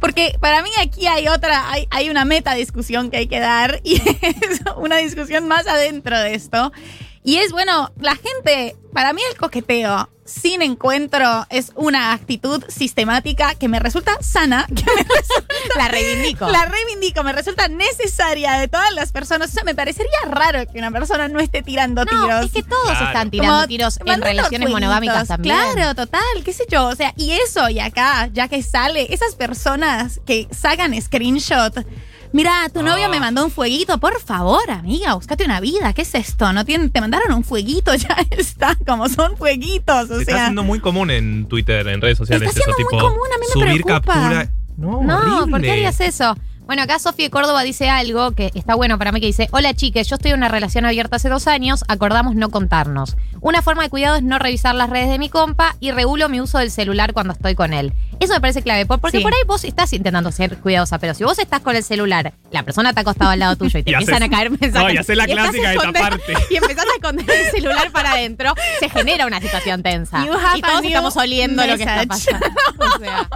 Porque 0.00 0.36
para 0.40 0.62
mí 0.62 0.70
aquí 0.80 1.06
hay 1.06 1.28
otra, 1.28 1.70
hay, 1.70 1.86
hay 1.90 2.08
una 2.10 2.24
meta 2.24 2.54
discusión 2.54 3.10
que 3.10 3.18
hay 3.18 3.26
que 3.26 3.40
dar 3.40 3.80
y 3.84 3.96
es 4.22 4.62
una 4.76 4.96
discusión 4.98 5.46
más 5.48 5.66
adentro 5.66 6.18
de 6.18 6.34
esto. 6.34 6.72
Y 7.22 7.36
es, 7.36 7.52
bueno, 7.52 7.92
la 8.00 8.16
gente, 8.16 8.76
para 8.94 9.12
mí 9.12 9.20
el 9.30 9.36
coqueteo 9.36 10.08
sin 10.24 10.62
encuentro 10.62 11.44
es 11.50 11.72
una 11.74 12.12
actitud 12.12 12.64
sistemática 12.68 13.56
que 13.56 13.66
me 13.68 13.80
resulta 13.80 14.12
sana, 14.22 14.64
que 14.74 14.84
me 14.84 15.02
resulta, 15.02 15.76
la 15.76 15.88
reivindico. 15.88 16.48
la 16.48 16.64
reivindico, 16.66 17.22
me 17.24 17.32
resulta 17.32 17.66
necesaria 17.68 18.52
de 18.54 18.68
todas 18.68 18.92
las 18.94 19.10
personas. 19.12 19.50
O 19.50 19.52
sea, 19.52 19.64
me 19.64 19.74
parecería 19.74 20.10
raro 20.28 20.60
que 20.72 20.78
una 20.78 20.90
persona 20.92 21.26
no 21.28 21.40
esté 21.40 21.62
tirando 21.62 22.04
no, 22.04 22.10
tiros. 22.26 22.44
es 22.46 22.52
que 22.52 22.62
todos 22.62 22.84
Claro. 22.90 23.06
están 23.06 23.30
tirando 23.30 23.54
Como 23.54 23.66
tiros 23.66 23.98
en 24.04 24.22
relaciones 24.22 24.68
fueguitos. 24.70 24.70
monogámicas 24.80 25.28
también. 25.28 25.56
Claro, 25.74 25.94
total, 25.96 26.22
qué 26.44 26.52
sé 26.52 26.64
yo. 26.70 26.86
O 26.86 26.94
sea, 26.94 27.12
y 27.16 27.32
eso, 27.32 27.68
y 27.68 27.80
acá, 27.80 28.28
ya 28.32 28.46
que 28.48 28.62
sale, 28.62 29.12
esas 29.12 29.34
personas 29.34 30.20
que 30.24 30.46
sacan 30.52 30.98
screenshot. 31.02 31.74
Mira, 32.32 32.68
tu 32.72 32.82
novio 32.82 33.06
Ah. 33.06 33.08
me 33.08 33.18
mandó 33.18 33.44
un 33.44 33.50
fueguito, 33.50 33.98
por 33.98 34.20
favor, 34.20 34.70
amiga, 34.70 35.14
búscate 35.14 35.44
una 35.44 35.58
vida. 35.60 35.92
¿Qué 35.92 36.02
es 36.02 36.14
esto? 36.14 36.52
No 36.52 36.64
tienen, 36.64 36.90
te 36.90 37.00
mandaron 37.00 37.32
un 37.32 37.42
fueguito, 37.44 37.92
ya 37.96 38.16
está, 38.30 38.76
como 38.86 39.08
son 39.08 39.36
fueguitos. 39.36 40.10
O 40.10 40.14
Se 40.14 40.20
está 40.20 40.32
sea, 40.32 40.42
haciendo 40.44 40.62
muy 40.62 40.78
común 40.80 41.10
en 41.10 41.46
Twitter, 41.46 41.86
en 41.88 42.00
redes 42.00 42.18
sociales, 42.18 42.48
Está 42.48 42.60
eso 42.60 42.70
siendo 42.72 42.90
muy 42.90 42.98
tipo. 42.98 43.10
común, 43.12 43.28
a 43.34 43.38
mí 43.38 43.46
me 43.48 43.52
subir 43.52 43.82
preocupa. 43.84 44.12
captura. 44.14 44.52
No, 44.76 45.02
No, 45.02 45.16
horrible. 45.18 45.50
¿por 45.50 45.60
qué 45.60 45.72
harías 45.72 46.00
eso? 46.00 46.36
Bueno, 46.70 46.84
acá 46.84 47.00
Sofía 47.00 47.28
Córdoba 47.30 47.64
dice 47.64 47.90
algo 47.90 48.30
que 48.30 48.52
está 48.54 48.76
bueno 48.76 48.96
para 48.96 49.10
mí, 49.10 49.18
que 49.18 49.26
dice, 49.26 49.48
hola 49.50 49.74
chiques, 49.74 50.06
yo 50.06 50.14
estoy 50.14 50.30
en 50.30 50.36
una 50.36 50.46
relación 50.46 50.84
abierta 50.86 51.16
hace 51.16 51.28
dos 51.28 51.48
años, 51.48 51.82
acordamos 51.88 52.36
no 52.36 52.48
contarnos. 52.50 53.16
Una 53.40 53.60
forma 53.60 53.82
de 53.82 53.90
cuidado 53.90 54.14
es 54.14 54.22
no 54.22 54.38
revisar 54.38 54.76
las 54.76 54.88
redes 54.88 55.08
de 55.08 55.18
mi 55.18 55.28
compa 55.28 55.74
y 55.80 55.90
regulo 55.90 56.28
mi 56.28 56.40
uso 56.40 56.58
del 56.58 56.70
celular 56.70 57.12
cuando 57.12 57.32
estoy 57.32 57.56
con 57.56 57.72
él. 57.72 57.92
Eso 58.20 58.34
me 58.34 58.40
parece 58.40 58.62
clave, 58.62 58.86
por- 58.86 59.00
porque 59.00 59.16
Sí. 59.18 59.22
por 59.24 59.32
ahí 59.32 59.40
vos 59.48 59.64
estás 59.64 59.92
intentando 59.94 60.30
ser 60.30 60.58
cuidadosa, 60.58 60.98
pero 61.00 61.12
si 61.14 61.24
vos 61.24 61.40
estás 61.40 61.58
con 61.60 61.74
el 61.74 61.82
celular, 61.82 62.34
la 62.52 62.62
persona 62.62 62.90
está 62.90 63.00
acostada 63.00 63.32
al 63.32 63.40
lado 63.40 63.56
tuyo 63.56 63.76
y 63.80 63.82
te 63.82 63.90
Y 63.90 63.94
empiezan 63.94 64.22
haces- 64.22 64.26
a 64.28 64.30
caer 64.30 64.50
mensajes. 64.52 64.74
No, 64.80 64.90
y 64.92 64.96
haces 64.96 65.16
la 65.16 65.26
clásica 65.26 65.70
de 65.70 65.76
taparte. 65.76 66.34
Y 66.50 66.54
empezás 66.56 66.84
a 66.86 66.94
esconder 66.94 67.26
el 67.28 67.50
celular 67.50 67.90
para 67.90 68.12
adentro, 68.12 68.54
se 68.78 68.88
genera 68.88 69.26
una 69.26 69.40
situación 69.40 69.82
tensa. 69.82 70.22
Y 70.54 70.60
todos 70.62 70.84
estamos 70.84 71.16
oliendo 71.16 71.66
lo 71.66 71.76
que 71.76 71.82
está 71.82 72.04
pasando. 72.06 72.46
O 72.78 72.98
sea, 73.00 73.28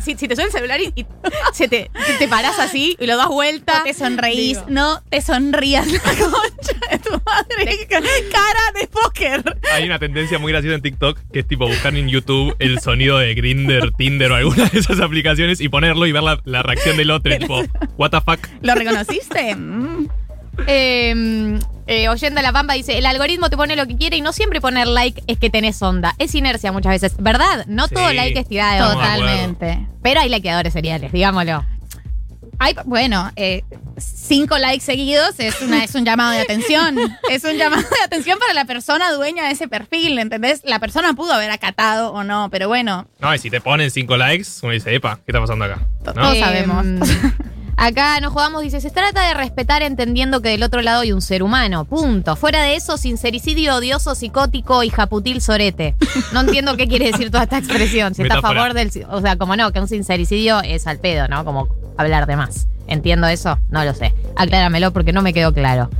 si, 0.00 0.14
si 0.16 0.26
te 0.26 0.34
suena 0.36 0.46
el 0.46 0.52
celular 0.52 0.80
y, 0.80 0.90
y 0.96 1.06
se 1.52 1.68
te, 1.68 1.90
te, 2.06 2.14
te 2.18 2.28
parás 2.28 2.58
así 2.58 2.77
y 2.78 3.06
lo 3.06 3.16
das 3.16 3.28
vuelta. 3.28 3.78
no 3.78 3.84
te 3.84 3.94
sonreís, 3.94 4.58
Digo. 4.58 4.66
no 4.68 5.02
te 5.10 5.20
sonrías 5.20 5.86
la 5.90 6.00
concha 6.00 6.78
de 6.90 6.98
tu 6.98 7.10
madre. 7.24 7.86
Cara 7.88 8.80
de 8.80 8.86
póker. 8.86 9.58
Hay 9.72 9.84
una 9.84 9.98
tendencia 9.98 10.38
muy 10.38 10.52
graciosa 10.52 10.74
en 10.76 10.82
TikTok 10.82 11.18
que 11.32 11.40
es 11.40 11.46
tipo 11.46 11.66
buscar 11.66 11.94
en 11.96 12.08
YouTube 12.08 12.54
el 12.58 12.80
sonido 12.80 13.18
de 13.18 13.34
Grinder, 13.34 13.90
Tinder 13.92 14.32
o 14.32 14.36
alguna 14.36 14.66
de 14.66 14.78
esas 14.78 15.00
aplicaciones 15.00 15.60
y 15.60 15.68
ponerlo 15.68 16.06
y 16.06 16.12
ver 16.12 16.22
la, 16.22 16.40
la 16.44 16.62
reacción 16.62 16.96
del 16.96 17.10
otro. 17.10 17.34
y 17.34 17.38
tipo, 17.38 17.62
¿What 17.96 18.10
the 18.10 18.20
fuck? 18.20 18.46
¿Lo 18.62 18.74
reconociste? 18.74 19.56
Mm. 20.58 20.64
Eh, 20.66 21.58
eh, 21.86 22.08
oyendo 22.08 22.42
la 22.42 22.52
pampa 22.52 22.74
dice, 22.74 22.98
el 22.98 23.06
algoritmo 23.06 23.48
te 23.48 23.56
pone 23.56 23.76
lo 23.76 23.86
que 23.86 23.96
quiere 23.96 24.16
y 24.16 24.20
no 24.20 24.32
siempre 24.32 24.60
poner 24.60 24.88
like 24.88 25.22
es 25.28 25.38
que 25.38 25.50
tenés 25.50 25.80
onda. 25.82 26.14
Es 26.18 26.34
inercia 26.34 26.72
muchas 26.72 26.90
veces. 27.00 27.14
¿Verdad? 27.18 27.64
No 27.68 27.86
Sí, 27.86 27.94
todo 27.94 28.12
like 28.12 28.38
es 28.40 28.48
tirada 28.48 28.74
de. 28.88 28.92
Totalmente. 28.94 29.86
Pero 30.02 30.20
hay 30.20 30.28
likeadores 30.28 30.72
seriales, 30.72 31.12
digámoslo. 31.12 31.64
Hay, 32.60 32.74
bueno, 32.84 33.30
eh, 33.36 33.62
cinco 33.98 34.58
likes 34.58 34.84
seguidos 34.84 35.34
es, 35.38 35.60
una, 35.62 35.84
es 35.84 35.94
un 35.94 36.04
llamado 36.04 36.32
de 36.32 36.40
atención. 36.40 36.96
Es 37.30 37.44
un 37.44 37.56
llamado 37.56 37.82
de 37.82 38.04
atención 38.04 38.38
para 38.38 38.54
la 38.54 38.64
persona 38.64 39.12
dueña 39.12 39.44
de 39.46 39.52
ese 39.52 39.68
perfil, 39.68 40.18
¿entendés? 40.18 40.62
La 40.64 40.78
persona 40.78 41.12
pudo 41.14 41.32
haber 41.34 41.50
acatado 41.50 42.12
o 42.12 42.24
no, 42.24 42.48
pero 42.50 42.68
bueno, 42.68 43.06
No, 43.20 43.34
y 43.34 43.38
si 43.38 43.50
te 43.50 43.60
ponen 43.60 43.90
5 43.90 44.16
likes, 44.16 44.48
uno 44.62 44.72
dice, 44.72 44.94
epa, 44.94 45.16
¿qué 45.24 45.32
está 45.32 45.40
pasando 45.40 45.64
acá? 45.66 45.86
¿No? 46.06 46.12
Todos 46.14 46.36
Eh, 46.36 46.40
sabemos. 46.40 46.86
Acá 47.80 48.18
nos 48.18 48.32
jugamos, 48.32 48.62
dice, 48.62 48.80
se 48.80 48.90
trata 48.90 49.28
de 49.28 49.34
respetar 49.34 49.82
entendiendo 49.82 50.42
que 50.42 50.48
del 50.48 50.64
otro 50.64 50.82
lado 50.82 51.02
hay 51.02 51.12
un 51.12 51.22
ser 51.22 51.44
humano. 51.44 51.84
Punto. 51.84 52.34
Fuera 52.34 52.60
de 52.64 52.74
eso, 52.74 52.96
sincericidio 52.96 53.76
odioso, 53.76 54.16
psicótico 54.16 54.82
y 54.82 54.90
japutil 54.90 55.40
sorete. 55.40 55.94
No 56.32 56.40
entiendo 56.40 56.76
qué 56.76 56.88
quiere 56.88 57.12
decir 57.12 57.30
toda 57.30 57.44
esta 57.44 57.58
expresión. 57.58 58.16
Si 58.16 58.22
está 58.22 58.38
a 58.38 58.42
favor 58.42 58.74
del... 58.74 58.90
O 59.10 59.20
sea, 59.20 59.36
como 59.36 59.54
no, 59.54 59.70
que 59.70 59.78
un 59.78 59.86
sincericidio 59.86 60.60
es 60.60 60.88
al 60.88 60.98
pedo, 60.98 61.28
¿no? 61.28 61.44
Como 61.44 61.68
hablar 61.98 62.26
de 62.26 62.36
más. 62.36 62.68
¿Entiendo 62.86 63.26
eso? 63.26 63.58
No 63.70 63.84
lo 63.84 63.92
sé. 63.92 64.14
Acláramelo 64.36 64.92
porque 64.92 65.12
no 65.12 65.20
me 65.20 65.34
quedó 65.34 65.52
claro. 65.52 65.90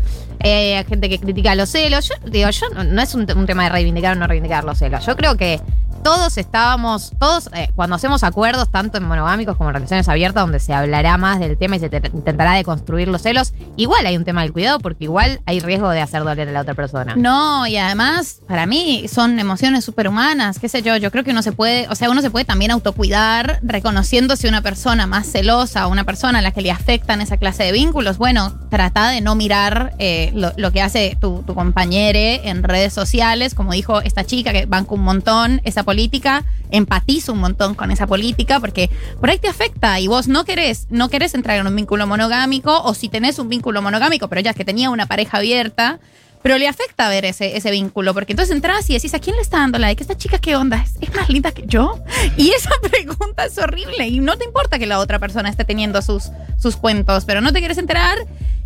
Eh, 0.40 0.82
gente 0.88 1.08
que 1.08 1.18
critica 1.18 1.54
los 1.54 1.68
celos. 1.68 2.08
Yo 2.08 2.14
digo, 2.30 2.48
yo 2.48 2.68
no, 2.70 2.84
no 2.84 3.02
es 3.02 3.14
un, 3.14 3.26
un 3.36 3.46
tema 3.46 3.64
de 3.64 3.68
reivindicar 3.70 4.16
o 4.16 4.20
no 4.20 4.26
reivindicar 4.26 4.64
los 4.64 4.78
celos. 4.78 5.04
Yo 5.04 5.16
creo 5.16 5.36
que 5.36 5.60
todos 6.02 6.38
estábamos, 6.38 7.12
todos, 7.18 7.48
eh, 7.54 7.68
cuando 7.74 7.96
hacemos 7.96 8.24
acuerdos, 8.24 8.70
tanto 8.70 8.98
en 8.98 9.04
monogámicos 9.04 9.56
como 9.56 9.70
en 9.70 9.74
relaciones 9.74 10.08
abiertas, 10.08 10.42
donde 10.42 10.60
se 10.60 10.72
hablará 10.74 11.16
más 11.18 11.38
del 11.40 11.56
tema 11.58 11.76
y 11.76 11.80
se 11.80 11.88
te- 11.88 12.02
intentará 12.12 12.52
deconstruir 12.54 13.08
los 13.08 13.22
celos, 13.22 13.52
igual 13.76 14.06
hay 14.06 14.16
un 14.16 14.24
tema 14.24 14.42
del 14.42 14.52
cuidado 14.52 14.78
porque 14.78 15.04
igual 15.04 15.40
hay 15.46 15.60
riesgo 15.60 15.90
de 15.90 16.00
hacer 16.00 16.24
doler 16.24 16.48
a 16.48 16.52
la 16.52 16.60
otra 16.62 16.74
persona. 16.74 17.14
No, 17.16 17.66
y 17.66 17.76
además, 17.76 18.40
para 18.48 18.66
mí 18.66 19.06
son 19.12 19.38
emociones 19.38 19.84
superhumanas, 19.84 20.58
qué 20.58 20.68
sé 20.68 20.82
yo, 20.82 20.96
yo 20.96 21.10
creo 21.10 21.24
que 21.24 21.30
uno 21.32 21.42
se 21.42 21.52
puede, 21.52 21.88
o 21.88 21.94
sea, 21.94 22.10
uno 22.10 22.22
se 22.22 22.30
puede 22.30 22.44
también 22.44 22.70
autocuidar 22.70 23.60
reconociéndose 23.62 24.48
una 24.48 24.62
persona 24.62 25.06
más 25.06 25.26
celosa 25.30 25.86
o 25.86 25.90
una 25.90 26.04
persona 26.04 26.38
a 26.38 26.42
la 26.42 26.50
que 26.52 26.62
le 26.62 26.70
afectan 26.70 27.20
esa 27.20 27.36
clase 27.36 27.64
de 27.64 27.72
vínculos. 27.72 28.18
Bueno, 28.18 28.58
trata 28.68 29.10
de 29.10 29.20
no 29.20 29.34
mirar 29.34 29.94
eh, 29.98 30.30
lo, 30.34 30.52
lo 30.56 30.72
que 30.72 30.80
hace 30.80 31.16
tu, 31.20 31.42
tu 31.46 31.54
en 31.58 32.62
redes 32.62 32.92
sociales, 32.92 33.54
como 33.54 33.72
dijo 33.72 34.00
esta 34.00 34.24
chica 34.24 34.52
que 34.52 34.66
banca 34.66 34.94
un 34.94 35.02
montón, 35.02 35.60
esa 35.64 35.82
política, 35.82 36.44
empatizo 36.70 37.32
un 37.32 37.40
montón 37.40 37.74
con 37.74 37.90
esa 37.90 38.06
política 38.06 38.60
porque 38.60 38.90
por 39.20 39.30
ahí 39.30 39.38
te 39.38 39.48
afecta 39.48 39.98
y 40.00 40.06
vos 40.06 40.28
no 40.28 40.44
querés, 40.44 40.86
no 40.90 41.08
querés 41.08 41.34
entrar 41.34 41.58
en 41.58 41.66
un 41.66 41.74
vínculo 41.74 42.06
monogámico 42.06 42.82
o 42.82 42.94
si 42.94 43.08
tenés 43.08 43.38
un 43.38 43.48
vínculo 43.48 43.82
monogámico, 43.82 44.28
pero 44.28 44.40
ya 44.40 44.50
es 44.50 44.56
que 44.56 44.64
tenía 44.64 44.90
una 44.90 45.06
pareja 45.06 45.38
abierta, 45.38 45.98
pero 46.42 46.58
le 46.58 46.68
afecta 46.68 47.08
ver 47.08 47.24
ese, 47.24 47.56
ese 47.56 47.70
vínculo, 47.70 48.14
porque 48.14 48.32
entonces 48.32 48.54
entras 48.54 48.88
y 48.90 48.94
decís, 48.94 49.12
¿a 49.14 49.18
quién 49.18 49.36
le 49.36 49.42
está 49.42 49.58
dando 49.58 49.78
like? 49.78 50.02
¿Esta 50.02 50.16
chica 50.16 50.38
qué 50.38 50.56
onda? 50.56 50.82
¿Es, 50.82 50.94
es 51.00 51.14
más 51.14 51.28
linda 51.28 51.52
que 51.52 51.64
yo? 51.66 51.98
Y 52.36 52.50
esa 52.50 52.70
pregunta 52.90 53.44
es 53.44 53.58
horrible 53.58 54.06
y 54.06 54.20
no 54.20 54.36
te 54.36 54.44
importa 54.44 54.78
que 54.78 54.86
la 54.86 54.98
otra 54.98 55.18
persona 55.18 55.48
esté 55.48 55.64
teniendo 55.64 56.00
sus, 56.02 56.30
sus 56.58 56.76
cuentos, 56.76 57.24
pero 57.24 57.40
no 57.40 57.52
te 57.52 57.58
quieres 57.58 57.78
enterar. 57.78 58.18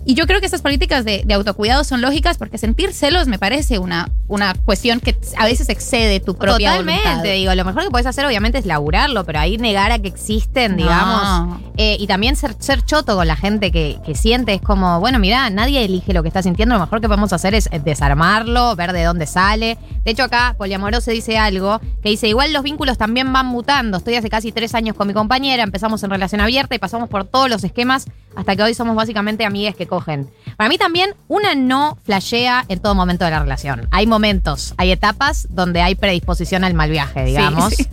Y 0.04 0.14
yo 0.14 0.26
creo 0.26 0.40
que 0.40 0.46
estas 0.46 0.62
políticas 0.62 1.04
de, 1.04 1.22
de 1.24 1.34
autocuidado 1.34 1.84
son 1.84 2.00
lógicas 2.00 2.36
porque 2.36 2.58
sentir 2.58 2.92
celos 2.92 3.28
me 3.28 3.38
parece 3.38 3.78
una, 3.78 4.10
una 4.26 4.52
cuestión 4.54 4.98
que 4.98 5.16
a 5.38 5.44
veces 5.44 5.68
excede 5.68 6.18
tu 6.18 6.34
propia 6.36 6.70
Totalmente, 6.72 7.02
voluntad. 7.08 7.32
digo, 7.32 7.54
lo 7.54 7.64
mejor 7.64 7.84
que 7.84 7.90
puedes 7.90 8.06
hacer 8.06 8.26
obviamente 8.26 8.58
es 8.58 8.66
laburarlo, 8.66 9.24
pero 9.24 9.38
ahí 9.38 9.58
negar 9.58 9.92
a 9.92 10.00
que 10.00 10.08
existen, 10.08 10.72
No. 10.72 10.76
digamos. 10.78 11.60
Eh, 11.76 11.96
y 12.00 12.06
también 12.08 12.34
ser, 12.34 12.56
ser 12.58 12.84
choto 12.84 13.14
con 13.14 13.28
la 13.28 13.36
gente 13.36 13.70
que, 13.70 13.98
que 14.04 14.14
siente, 14.16 14.54
es 14.54 14.60
como, 14.60 14.98
bueno, 14.98 15.18
mira, 15.20 15.48
nadie 15.50 15.84
elige 15.84 16.12
lo 16.12 16.22
que 16.22 16.28
está 16.28 16.42
sintiendo, 16.42 16.74
lo 16.74 16.80
mejor 16.80 17.00
que 17.00 17.06
podemos 17.08 17.32
hacer 17.32 17.54
es 17.54 17.68
desarmarlo, 17.84 18.74
ver 18.74 18.92
de 18.92 19.04
dónde 19.04 19.26
sale. 19.26 19.78
De 20.04 20.10
hecho, 20.10 20.24
acá 20.24 20.54
Poliamoroso 20.58 21.12
dice 21.12 21.38
algo 21.38 21.80
que 22.02 22.08
dice, 22.08 22.26
igual 22.28 22.52
los 22.52 22.64
vínculos 22.64 22.98
también 22.98 23.32
van 23.32 23.46
mutando. 23.46 23.98
Estoy 23.98 24.16
hace 24.16 24.28
casi 24.28 24.50
tres 24.50 24.74
años 24.74 24.96
con 24.96 25.06
mi 25.06 25.14
compañera, 25.14 25.62
empezamos 25.62 26.02
en 26.02 26.10
relación 26.10 26.40
abierta 26.40 26.74
y 26.74 26.78
pasamos 26.80 27.08
por 27.08 27.24
todos 27.24 27.48
los 27.48 27.62
esquemas 27.62 28.06
hasta 28.34 28.56
que 28.56 28.62
hoy 28.64 28.74
somos 28.74 28.96
básicamente 28.96 29.44
amigas 29.44 29.76
que 29.76 29.86
cogen. 29.92 30.30
Para 30.56 30.70
mí 30.70 30.78
también, 30.78 31.10
una 31.28 31.54
no 31.54 31.98
flashea 32.02 32.64
en 32.68 32.78
todo 32.78 32.94
momento 32.94 33.26
de 33.26 33.30
la 33.30 33.40
relación. 33.40 33.88
Hay 33.90 34.06
momentos, 34.06 34.72
hay 34.78 34.90
etapas 34.90 35.46
donde 35.50 35.82
hay 35.82 35.96
predisposición 35.96 36.64
al 36.64 36.72
mal 36.72 36.90
viaje, 36.90 37.24
digamos. 37.26 37.74
sí. 37.74 37.86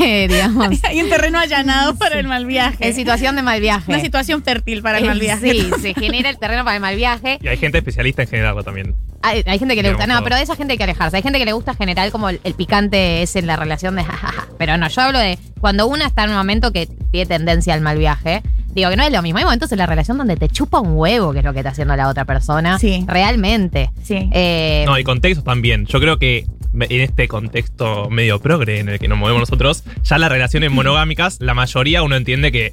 Eh, 0.00 0.28
digamos. 0.28 0.68
Hay 0.84 1.02
un 1.02 1.08
terreno 1.08 1.38
allanado 1.38 1.96
para 1.96 2.18
el 2.20 2.26
mal 2.28 2.46
viaje. 2.46 2.76
En 2.86 2.94
situación 2.94 3.34
de 3.36 3.42
mal 3.42 3.60
viaje. 3.60 3.90
Una 3.90 4.00
situación 4.00 4.42
fértil 4.44 4.80
para 4.82 4.98
el 4.98 5.06
mal 5.06 5.16
Eh, 5.18 5.20
viaje. 5.20 5.50
Sí, 5.52 5.70
se 5.80 5.94
genera 5.94 6.30
el 6.30 6.38
terreno 6.38 6.64
para 6.64 6.76
el 6.76 6.82
mal 6.82 6.94
viaje. 6.96 7.38
Y 7.42 7.48
hay 7.48 7.56
gente 7.56 7.78
especialista 7.78 8.22
en 8.22 8.28
generarlo 8.28 8.62
también. 8.62 8.94
Hay, 9.22 9.42
hay 9.46 9.58
gente 9.58 9.74
que 9.74 9.82
le 9.82 9.90
gusta, 9.90 10.06
no, 10.06 10.14
todo. 10.14 10.24
pero 10.24 10.36
de 10.36 10.42
esa 10.42 10.56
gente 10.56 10.72
hay 10.72 10.78
que 10.78 10.84
alejarse. 10.84 11.16
Hay 11.16 11.22
gente 11.22 11.38
que 11.38 11.44
le 11.44 11.52
gusta 11.52 11.74
generar 11.74 12.10
como 12.10 12.28
el, 12.28 12.40
el 12.44 12.54
picante 12.54 13.22
es 13.22 13.34
en 13.36 13.46
la 13.46 13.56
relación 13.56 13.96
de 13.96 14.04
jajaja. 14.04 14.46
Pero 14.58 14.76
no, 14.78 14.88
yo 14.88 15.02
hablo 15.02 15.18
de 15.18 15.38
cuando 15.60 15.86
una 15.86 16.06
está 16.06 16.24
en 16.24 16.30
un 16.30 16.36
momento 16.36 16.72
que 16.72 16.86
tiene 17.10 17.26
tendencia 17.26 17.74
al 17.74 17.80
mal 17.80 17.98
viaje. 17.98 18.42
Digo 18.74 18.90
que 18.90 18.96
no 18.96 19.02
es 19.02 19.12
lo 19.12 19.20
mismo. 19.22 19.38
Hay 19.38 19.44
momentos 19.44 19.70
en 19.72 19.78
la 19.78 19.86
relación 19.86 20.16
donde 20.18 20.36
te 20.36 20.48
chupa 20.48 20.80
un 20.80 20.92
huevo, 20.96 21.32
que 21.32 21.40
es 21.40 21.44
lo 21.44 21.52
que 21.52 21.58
está 21.60 21.70
haciendo 21.70 21.96
la 21.96 22.08
otra 22.08 22.24
persona. 22.24 22.78
Sí. 22.78 23.04
Realmente. 23.06 23.90
Sí. 24.02 24.28
Eh, 24.32 24.84
No, 24.86 24.98
y 24.98 25.04
contextos 25.04 25.44
también. 25.44 25.86
Yo 25.86 26.00
creo 26.00 26.18
que 26.18 26.46
en 26.72 27.00
este 27.00 27.26
contexto 27.26 28.08
medio 28.10 28.40
progre 28.40 28.78
en 28.78 28.88
el 28.88 28.98
que 29.00 29.08
nos 29.08 29.18
movemos 29.18 29.40
nosotros, 29.40 29.82
ya 30.04 30.18
las 30.18 30.30
relaciones 30.30 30.70
monogámicas, 30.70 31.38
la 31.40 31.54
mayoría 31.54 32.02
uno 32.04 32.14
entiende 32.16 32.52
que 32.52 32.72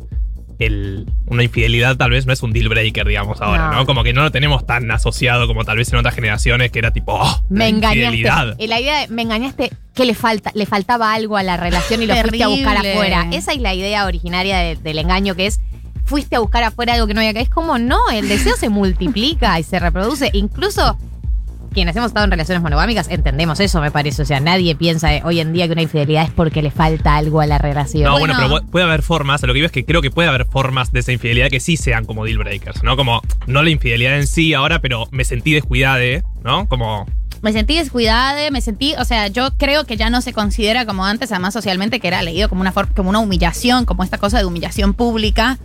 el, 0.59 1.05
una 1.27 1.43
infidelidad 1.43 1.97
tal 1.97 2.09
vez 2.11 2.25
no 2.25 2.33
es 2.33 2.41
un 2.41 2.51
deal 2.51 2.67
breaker, 2.69 3.05
digamos, 3.07 3.41
ahora, 3.41 3.67
No. 3.69 3.73
¿no? 3.77 3.85
Como 3.85 4.03
que 4.03 4.11
no 4.13 4.23
lo 4.23 4.31
tenemos 4.31 4.65
tan 4.65 4.89
asociado 4.89 5.45
como 5.47 5.63
tal 5.65 5.77
vez 5.77 5.91
en 5.93 5.99
otras 5.99 6.15
generaciones 6.15 6.71
que 6.71 6.79
era 6.79 6.91
tipo, 6.91 7.13
oh, 7.13 7.43
me 7.49 7.59
la 7.59 7.67
engañaste. 7.69 8.55
Y 8.63 8.67
la 8.67 8.79
idea 8.79 9.01
de 9.01 9.07
me 9.09 9.21
engañaste, 9.21 9.71
que 9.93 10.05
le 10.05 10.15
falta, 10.15 10.51
le 10.55 10.65
faltaba 10.65 11.13
algo 11.13 11.37
a 11.37 11.43
la 11.43 11.57
relación 11.57 12.01
y 12.01 12.07
lo 12.07 12.15
fuiste 12.15 12.43
a 12.43 12.47
buscar 12.47 12.77
afuera. 12.77 13.27
Esa 13.31 13.51
es 13.53 13.61
la 13.61 13.73
idea 13.75 14.05
originaria 14.05 14.57
de- 14.57 14.75
del 14.77 14.97
engaño 14.97 15.35
que 15.35 15.45
es 15.47 15.59
fuiste 16.07 16.35
a 16.35 16.39
buscar 16.39 16.63
afuera 16.63 16.93
algo 16.95 17.05
que 17.07 17.13
no 17.13 17.19
había 17.19 17.29
acá. 17.31 17.41
Es 17.41 17.49
como 17.49 17.77
no, 17.77 17.99
el 18.11 18.27
deseo 18.27 18.55
se 18.57 18.69
multiplica 18.69 19.59
y 19.59 19.63
se 19.63 19.77
reproduce. 19.79 20.29
Incluso 20.33 20.97
quienes 21.73 21.95
hemos 21.95 22.07
estado 22.07 22.23
en 22.25 22.31
relaciones 22.31 22.63
monogámicas 22.63 23.07
entendemos 23.09 23.59
eso, 23.59 23.79
me 23.81 23.91
parece. 23.91 24.23
O 24.23 24.25
sea, 24.25 24.39
nadie 24.39 24.73
piensa 24.75 25.09
hoy 25.23 25.39
en 25.39 25.53
día 25.53 25.67
que 25.67 25.73
una 25.73 25.83
infidelidad 25.83 26.23
es 26.23 26.31
porque 26.31 26.63
le 26.63 26.71
falta 26.71 27.15
algo 27.15 27.39
a 27.41 27.45
la 27.45 27.59
relación. 27.59 28.05
No, 28.05 28.17
bueno, 28.17 28.33
Bueno. 28.33 28.49
pero 28.49 28.61
pu- 28.65 28.71
puede 28.71 28.85
haber 28.85 29.03
formas, 29.03 29.41
lo 29.43 29.49
que 29.49 29.53
digo 29.55 29.65
es 29.67 29.71
que 29.71 29.85
creo 29.85 30.01
que 30.01 30.09
puede 30.09 30.27
haber 30.27 30.45
formas 30.45 30.91
de 30.91 31.01
esa 31.01 31.11
infidelidad 31.11 31.49
que 31.49 31.59
sí 31.59 31.77
sean 31.77 32.05
como 32.05 32.25
deal 32.25 32.39
breakers, 32.39 32.81
¿no? 32.83 32.95
Como, 32.97 33.21
no 33.45 33.61
la 33.61 33.69
infidelidad 33.69 34.17
en 34.17 34.25
sí 34.25 34.53
ahora, 34.55 34.79
pero 34.81 35.07
me 35.11 35.23
sentí 35.23 35.53
descuidada, 35.53 35.99
¿no? 36.43 36.67
Como, 36.67 37.05
Me 37.43 37.53
sentí 37.53 37.77
descuidada, 37.77 38.49
me 38.49 38.61
sentí, 38.61 38.95
o 38.97 39.05
sea, 39.05 39.27
yo 39.27 39.55
creo 39.57 39.85
que 39.85 39.95
ya 39.97 40.09
no 40.09 40.21
se 40.21 40.33
considera 40.33 40.87
como 40.87 41.05
antes, 41.05 41.31
además 41.31 41.53
socialmente, 41.53 41.99
que 41.99 42.07
era 42.07 42.23
leído 42.23 42.49
como 42.49 42.61
una, 42.61 42.71
como 42.73 43.09
una 43.09 43.19
humillación, 43.19 43.85
como 43.85 44.03
esta 44.03 44.17
cosa 44.17 44.39
de 44.39 44.45
humillación 44.45 44.95
pública. 44.95 45.59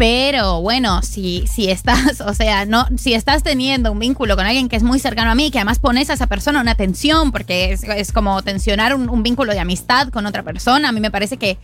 Pero 0.00 0.62
bueno, 0.62 1.02
si, 1.02 1.46
si 1.46 1.70
estás, 1.70 2.20
o 2.26 2.32
sea, 2.32 2.64
no, 2.64 2.86
si 2.96 3.12
estás 3.12 3.42
teniendo 3.42 3.92
un 3.92 3.98
vínculo 3.98 4.34
con 4.34 4.46
alguien 4.46 4.70
que 4.70 4.76
es 4.76 4.82
muy 4.82 4.98
cercano 4.98 5.30
a 5.30 5.34
mí, 5.34 5.50
que 5.50 5.58
además 5.58 5.78
pones 5.78 6.08
a 6.08 6.14
esa 6.14 6.26
persona 6.26 6.62
una 6.62 6.74
tensión, 6.74 7.32
porque 7.32 7.72
es, 7.72 8.10
como 8.10 8.40
tensionar 8.40 8.94
un, 8.94 9.22
vínculo 9.22 9.52
de 9.52 9.60
amistad 9.60 10.08
con 10.08 10.24
otra 10.24 10.42
persona, 10.42 10.88
a 10.88 10.92
mí 10.92 11.00
me 11.00 11.10
parece 11.10 11.36
que, 11.36 11.58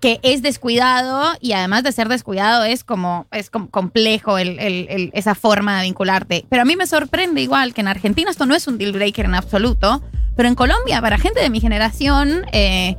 que 0.00 0.18
es 0.24 0.42
descuidado 0.42 1.36
y 1.40 1.52
además 1.52 1.84
de 1.84 1.92
ser 1.92 2.08
descuidado 2.08 2.64
es 2.64 2.82
como, 2.82 3.28
es 3.30 3.50
complejo 3.50 4.36
esa 4.36 5.36
forma 5.36 5.76
de 5.78 5.84
vincularte. 5.84 6.44
Pero 6.50 6.62
a 6.62 6.64
mí 6.64 6.74
me 6.74 6.88
sorprende 6.88 7.40
igual 7.40 7.72
que 7.72 7.82
en 7.82 7.88
Argentina 7.88 8.32
esto 8.32 8.46
no 8.46 8.56
es 8.56 8.66
un 8.66 8.78
deal 8.78 8.90
breaker 8.90 9.26
en 9.26 9.36
absoluto, 9.36 10.02
pero 10.34 10.48
en 10.48 10.56
Colombia, 10.56 11.00
para 11.00 11.18
gente 11.18 11.40
de 11.40 11.50
mi 11.50 11.60
generación, 11.60 12.46
eh, 12.50 12.96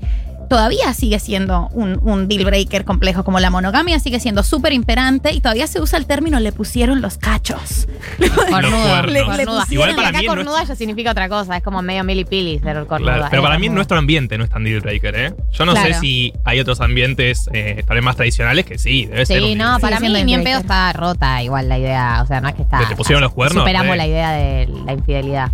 todavía 0.50 0.94
sigue 0.94 1.20
siendo 1.20 1.68
un, 1.74 2.00
un 2.04 2.28
deal 2.28 2.46
breaker 2.46 2.86
complejo, 2.86 3.24
como 3.24 3.40
la 3.40 3.50
monogamia 3.50 4.00
sigue 4.00 4.20
siendo 4.20 4.44
súper 4.44 4.74
imperante 4.74 5.32
y 5.34 5.42
todavía 5.42 5.68
se 5.68 5.82
usa 5.82 5.98
el 6.00 6.06
término 6.06 6.40
le 6.40 6.52
pusieron 6.52 7.02
los 7.02 7.18
cachos. 7.18 7.88
Cornuda, 8.50 9.04
Los 9.04 9.14
cuernos. 9.24 9.36
cornuda. 9.38 9.66
Igual 9.70 9.96
para 9.96 10.08
acá 10.10 10.20
mí 10.20 10.26
cornuda 10.28 10.46
nuestro- 10.58 10.74
ya 10.74 10.76
significa 10.78 11.12
otra 11.12 11.30
cosa, 11.30 11.58
es 11.58 11.64
como 11.64 11.82
medio 11.82 12.04
milipili 12.04 12.60
ser 12.60 12.86
cornuda. 12.86 13.14
claro, 13.16 13.28
pero 13.30 13.42
para 13.44 13.60
mí 13.60 13.68
en 13.68 13.76
nuestro 13.76 13.98
ambiente 13.98 14.38
no 14.38 14.44
es 14.44 14.50
tan 14.50 14.64
deal 14.64 14.82
breaker, 14.82 15.16
¿eh? 15.16 15.34
Yo 15.52 15.66
no 15.66 15.74
Claro. 15.74 15.94
sé 15.94 16.00
si 16.00 16.34
hay 16.44 16.60
otros 16.60 16.80
ambientes 16.82 17.50
eh, 17.54 17.84
tal 17.88 17.96
vez 17.96 18.04
más 18.04 18.16
tradicionales 18.16 18.66
que 18.66 18.78
sí, 18.78 19.06
debe 19.06 19.26
ser 19.26 19.42
un 19.42 19.50
Sí, 19.50 19.56
no, 19.56 19.80
para 19.80 20.00
mí 20.00 20.10
ni 20.24 20.34
en 20.34 20.44
pedo 20.44 20.60
está 20.60 20.92
rota 20.94 21.42
igual 21.44 21.70
la 21.70 21.78
idea. 21.78 22.22
O 22.24 22.28
sea, 22.28 22.42
no 22.42 22.48
es 22.50 22.56
que 22.56 22.62
está. 22.64 22.80
¿Que 22.80 22.86
te 22.86 22.96
pusieron 22.96 23.22
los 23.24 23.34
cuernos? 23.34 23.64
Superamos 23.64 23.94
Eh. 23.94 23.98
la 23.98 24.08
idea 24.08 24.32
de 24.32 24.68
la 24.86 24.94
infidelidad. 24.94 25.52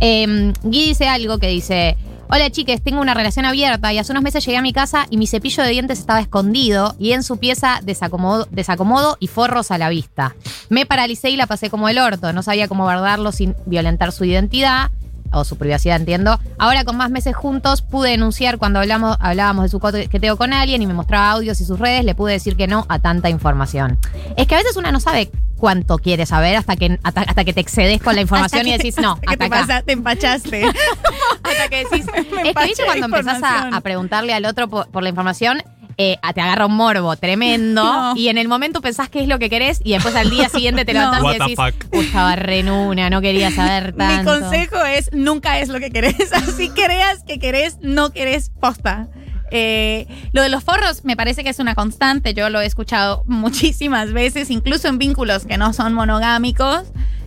Eh, 0.00 0.52
Gui 0.62 0.86
dice 0.88 1.08
algo 1.08 1.38
que 1.38 1.46
dice. 1.48 1.96
Hola 2.34 2.48
chiques, 2.48 2.82
tengo 2.82 3.02
una 3.02 3.12
relación 3.12 3.44
abierta 3.44 3.92
y 3.92 3.98
hace 3.98 4.10
unos 4.10 4.22
meses 4.22 4.42
llegué 4.42 4.56
a 4.56 4.62
mi 4.62 4.72
casa 4.72 5.06
y 5.10 5.18
mi 5.18 5.26
cepillo 5.26 5.62
de 5.62 5.68
dientes 5.68 5.98
estaba 5.98 6.18
escondido 6.18 6.94
y 6.98 7.12
en 7.12 7.24
su 7.24 7.36
pieza 7.36 7.80
desacomodo, 7.82 9.18
y 9.20 9.26
forros 9.26 9.70
a 9.70 9.76
la 9.76 9.90
vista. 9.90 10.34
Me 10.70 10.86
paralicé 10.86 11.28
y 11.28 11.36
la 11.36 11.46
pasé 11.46 11.68
como 11.68 11.90
el 11.90 11.98
orto, 11.98 12.32
no 12.32 12.42
sabía 12.42 12.68
cómo 12.68 12.84
guardarlo 12.84 13.32
sin 13.32 13.54
violentar 13.66 14.12
su 14.12 14.24
identidad 14.24 14.90
o 15.30 15.44
su 15.44 15.58
privacidad, 15.58 15.96
entiendo. 15.96 16.40
Ahora 16.58 16.84
con 16.84 16.96
más 16.96 17.10
meses 17.10 17.36
juntos 17.36 17.82
pude 17.82 18.12
denunciar 18.12 18.56
cuando 18.56 18.78
hablamos, 18.78 19.18
hablábamos 19.20 19.64
de 19.64 19.68
su 19.68 19.78
coqueteo 19.78 20.38
con 20.38 20.54
alguien 20.54 20.80
y 20.80 20.86
me 20.86 20.94
mostraba 20.94 21.32
audios 21.32 21.60
y 21.60 21.66
sus 21.66 21.78
redes, 21.78 22.02
le 22.02 22.14
pude 22.14 22.32
decir 22.32 22.56
que 22.56 22.66
no 22.66 22.86
a 22.88 22.98
tanta 22.98 23.28
información. 23.28 23.98
Es 24.38 24.46
que 24.46 24.54
a 24.54 24.58
veces 24.58 24.78
una 24.78 24.90
no 24.90 25.00
sabe 25.00 25.30
cuánto 25.62 25.96
quiere 25.98 26.26
saber 26.26 26.56
hasta 26.56 26.74
que, 26.74 26.98
hasta, 27.04 27.20
hasta 27.20 27.44
que 27.44 27.52
te 27.52 27.60
excedes 27.60 28.02
con 28.02 28.16
la 28.16 28.20
información 28.22 28.62
Hasta 28.62 28.68
y 28.68 28.72
que- 28.72 28.78
decís 28.78 28.96
no, 29.00 29.12
hasta 29.12 29.20
que 29.22 29.32
hasta 29.32 29.38
te, 29.38 29.44
acá. 29.44 29.60
pasa- 29.60 29.82
te 29.82 29.92
empachaste. 29.92 30.62
Hasta 31.44 31.68
que 31.68 31.76
decís, 31.84 32.04
es 32.16 32.26
que 32.26 32.64
viste 32.66 32.84
cuando 32.84 33.06
empezás 33.06 33.40
a, 33.44 33.68
a 33.68 33.80
preguntarle 33.80 34.32
al 34.34 34.44
otro 34.44 34.66
por, 34.68 34.88
por 34.88 35.02
la 35.04 35.08
información, 35.10 35.62
eh, 35.98 36.16
te 36.34 36.40
agarra 36.40 36.66
un 36.66 36.74
morbo 36.74 37.14
tremendo 37.16 37.84
No. 38.12 38.16
y 38.16 38.26
en 38.28 38.38
el 38.38 38.48
momento 38.48 38.80
pensás 38.80 39.08
qué 39.08 39.20
es 39.22 39.28
lo 39.28 39.38
que 39.38 39.48
querés 39.50 39.80
y 39.84 39.92
después 39.92 40.16
al 40.16 40.30
día 40.30 40.48
siguiente 40.48 40.84
te 40.84 40.94
levantás 40.94 41.22
No. 41.22 41.32
Y 41.32 41.38
decís, 41.38 41.56
fuck. 41.56 41.94
"Uy, 41.94 42.06
estaba 42.06 42.34
re 42.34 42.58
en 42.60 42.70
una, 42.70 43.08
no 43.10 43.20
quería 43.20 43.52
saber 43.52 43.92
Mi 43.92 43.98
tanto. 43.98 44.32
consejo 44.40 44.84
es 44.84 45.10
nunca 45.12 45.60
es 45.60 45.68
lo 45.68 45.78
que 45.78 45.90
querés. 45.90 46.16
Así 46.32 46.70
creas 46.70 47.22
que 47.22 47.38
querés, 47.38 47.78
no 47.82 48.10
querés 48.10 48.50
posta. 48.60 49.06
Eh, 49.54 50.06
lo 50.32 50.40
de 50.42 50.48
los 50.48 50.64
forros 50.64 51.04
me 51.04 51.14
parece 51.14 51.44
que 51.44 51.50
es 51.50 51.58
una 51.58 51.74
constante. 51.74 52.32
Yo 52.34 52.48
lo 52.50 52.60
he 52.60 52.66
escuchado 52.66 53.22
muchísimas 53.26 54.12
veces, 54.12 54.50
incluso 54.50 54.88
en 54.88 54.98
vínculos 54.98 55.44
que 55.44 55.58
no 55.58 55.72
son 55.74 55.92
monogámicos 55.92 56.84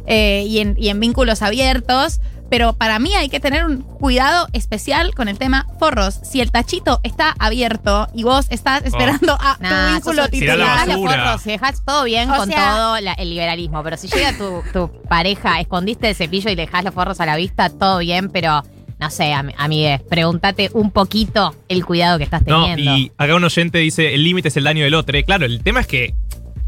eh, 0.07 0.43
y, 0.47 0.59
en, 0.59 0.75
y 0.77 0.89
en 0.89 0.99
vínculos 0.99 1.41
abiertos. 1.41 2.19
Pero 2.47 2.73
para 2.73 2.99
mí 2.99 3.13
hay 3.15 3.27
que 3.27 3.39
tener 3.39 3.65
un 3.65 3.81
cuidado 3.81 4.47
especial 4.53 5.15
con 5.15 5.27
el 5.27 5.39
tema 5.39 5.65
forros. 5.79 6.19
Si 6.23 6.41
el 6.41 6.51
tachito 6.51 6.99
está 7.01 7.35
abierto 7.39 8.07
y 8.13 8.21
vos 8.23 8.45
estás 8.51 8.83
esperando 8.85 9.33
a 9.39 9.57
Nah, 9.59 9.69
tu 9.87 9.93
vínculo 9.95 10.27
titular, 10.29 10.57
dejás 10.59 10.87
los 10.87 10.95
basura. 11.01 11.23
forros, 11.25 11.41
si 11.41 11.49
dejás 11.49 11.83
todo 11.83 12.03
bien 12.03 12.29
O 12.29 12.35
con 12.37 12.47
sea- 12.49 12.75
todo 12.75 12.99
la- 13.01 13.13
el 13.13 13.29
liberalismo, 13.31 13.81
pero 13.83 13.97
si 13.97 14.07
llega 14.09 14.37
tu, 14.37 14.61
tu 14.71 14.91
pareja, 15.09 15.59
escondiste 15.59 16.07
el 16.09 16.15
cepillo 16.15 16.51
y 16.51 16.55
le 16.55 16.67
dejás 16.67 16.83
los 16.83 16.93
forros 16.93 17.19
a 17.19 17.25
la 17.25 17.35
vista, 17.35 17.71
todo 17.71 17.97
bien, 17.97 18.29
pero 18.29 18.63
no 19.05 19.11
sé, 19.11 19.33
am- 19.33 19.51
amigues, 19.57 20.01
pregúntate 20.01 20.69
un 20.73 20.91
poquito 20.91 21.55
el 21.69 21.85
cuidado 21.85 22.17
que 22.17 22.23
estás 22.23 22.41
No, 22.45 22.65
teniendo. 22.65 22.95
y 22.97 23.11
acá 23.17 23.35
un 23.35 23.43
oyente 23.43 23.77
dice, 23.77 24.13
el 24.13 24.23
límite 24.23 24.47
es 24.49 24.57
el 24.57 24.63
daño 24.63 24.83
del 24.83 24.93
otro. 24.95 25.17
Claro, 25.25 25.45
el 25.45 25.61
tema 25.63 25.79
es 25.81 25.87
que 25.87 26.13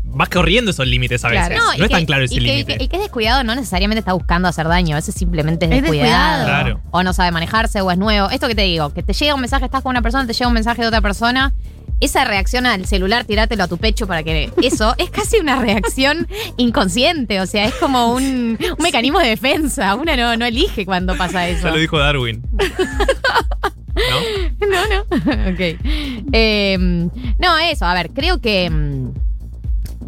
vas 0.09 0.29
corriendo 0.29 0.71
esos 0.71 0.87
límites 0.87 1.23
a 1.25 1.29
veces. 1.29 1.47
Claro. 1.47 1.63
No, 1.63 1.71
es 1.73 1.81
que- 1.81 1.89
tan 1.89 2.05
claro 2.05 2.23
ese 2.25 2.35
que 2.35 2.39
el 2.39 2.45
que- 2.45 2.51
límite. 2.57 2.83
El 2.83 2.89
que 2.89 2.95
es 2.95 3.01
descuidado 3.01 3.43
no 3.43 3.53
necesariamente 3.55 3.99
está 3.99 4.13
buscando 4.13 4.47
hacer 4.47 4.67
daño, 4.67 4.95
a 4.95 4.99
veces 4.99 5.13
simplemente 5.15 5.65
es 5.65 5.71
Es 5.71 5.81
descuidado. 5.81 6.37
descuidado. 6.45 6.45
Claro. 6.45 6.81
O 6.91 7.03
no 7.03 7.13
sabe 7.13 7.31
manejarse 7.31 7.81
o 7.81 7.91
es 7.91 7.97
nuevo. 7.97 8.29
Esto 8.29 8.47
que 8.47 8.55
te 8.55 8.61
digo, 8.63 8.93
que 8.93 9.03
te 9.03 9.13
llega 9.13 9.35
un 9.35 9.41
mensaje, 9.41 9.65
estás 9.65 9.81
con 9.83 9.89
una 9.91 10.01
persona, 10.01 10.25
te 10.25 10.33
llega 10.33 10.47
un 10.47 10.53
mensaje 10.53 10.81
de 10.81 10.87
otra 10.87 11.01
persona. 11.01 11.53
Esa 11.99 12.25
reacción 12.25 12.65
al 12.67 12.85
celular, 12.85 13.25
tirártelo 13.25 13.63
a 13.63 13.67
tu 13.67 13.77
pecho 13.77 14.05
para 14.07 14.21
que. 14.23 14.51
Eso 14.61 14.93
es 14.99 15.09
casi 15.09 15.37
una 15.37 15.59
reacción 15.59 16.27
inconsciente. 16.57 17.39
O 17.41 17.45
sea, 17.47 17.65
es 17.65 17.73
como 17.75 18.13
un, 18.13 18.23
un 18.59 18.83
mecanismo 18.83 19.19
de 19.19 19.29
defensa. 19.29 19.95
Una 19.95 20.15
no, 20.15 20.37
no 20.37 20.45
elige 20.45 20.85
cuando 20.85 21.15
pasa 21.17 21.47
eso. 21.49 21.67
Ya 21.67 21.71
lo 21.73 21.79
dijo 21.79 21.97
Darwin. 21.97 22.43
¿no? 23.95 24.67
No, 24.67 24.87
no. 24.87 25.01
ok. 25.51 25.59
Eh, 26.31 26.77
no, 27.39 27.57
eso, 27.57 27.85
a 27.85 27.93
ver, 27.93 28.11
creo 28.11 28.39
que, 28.39 28.69
mm, 28.69 29.07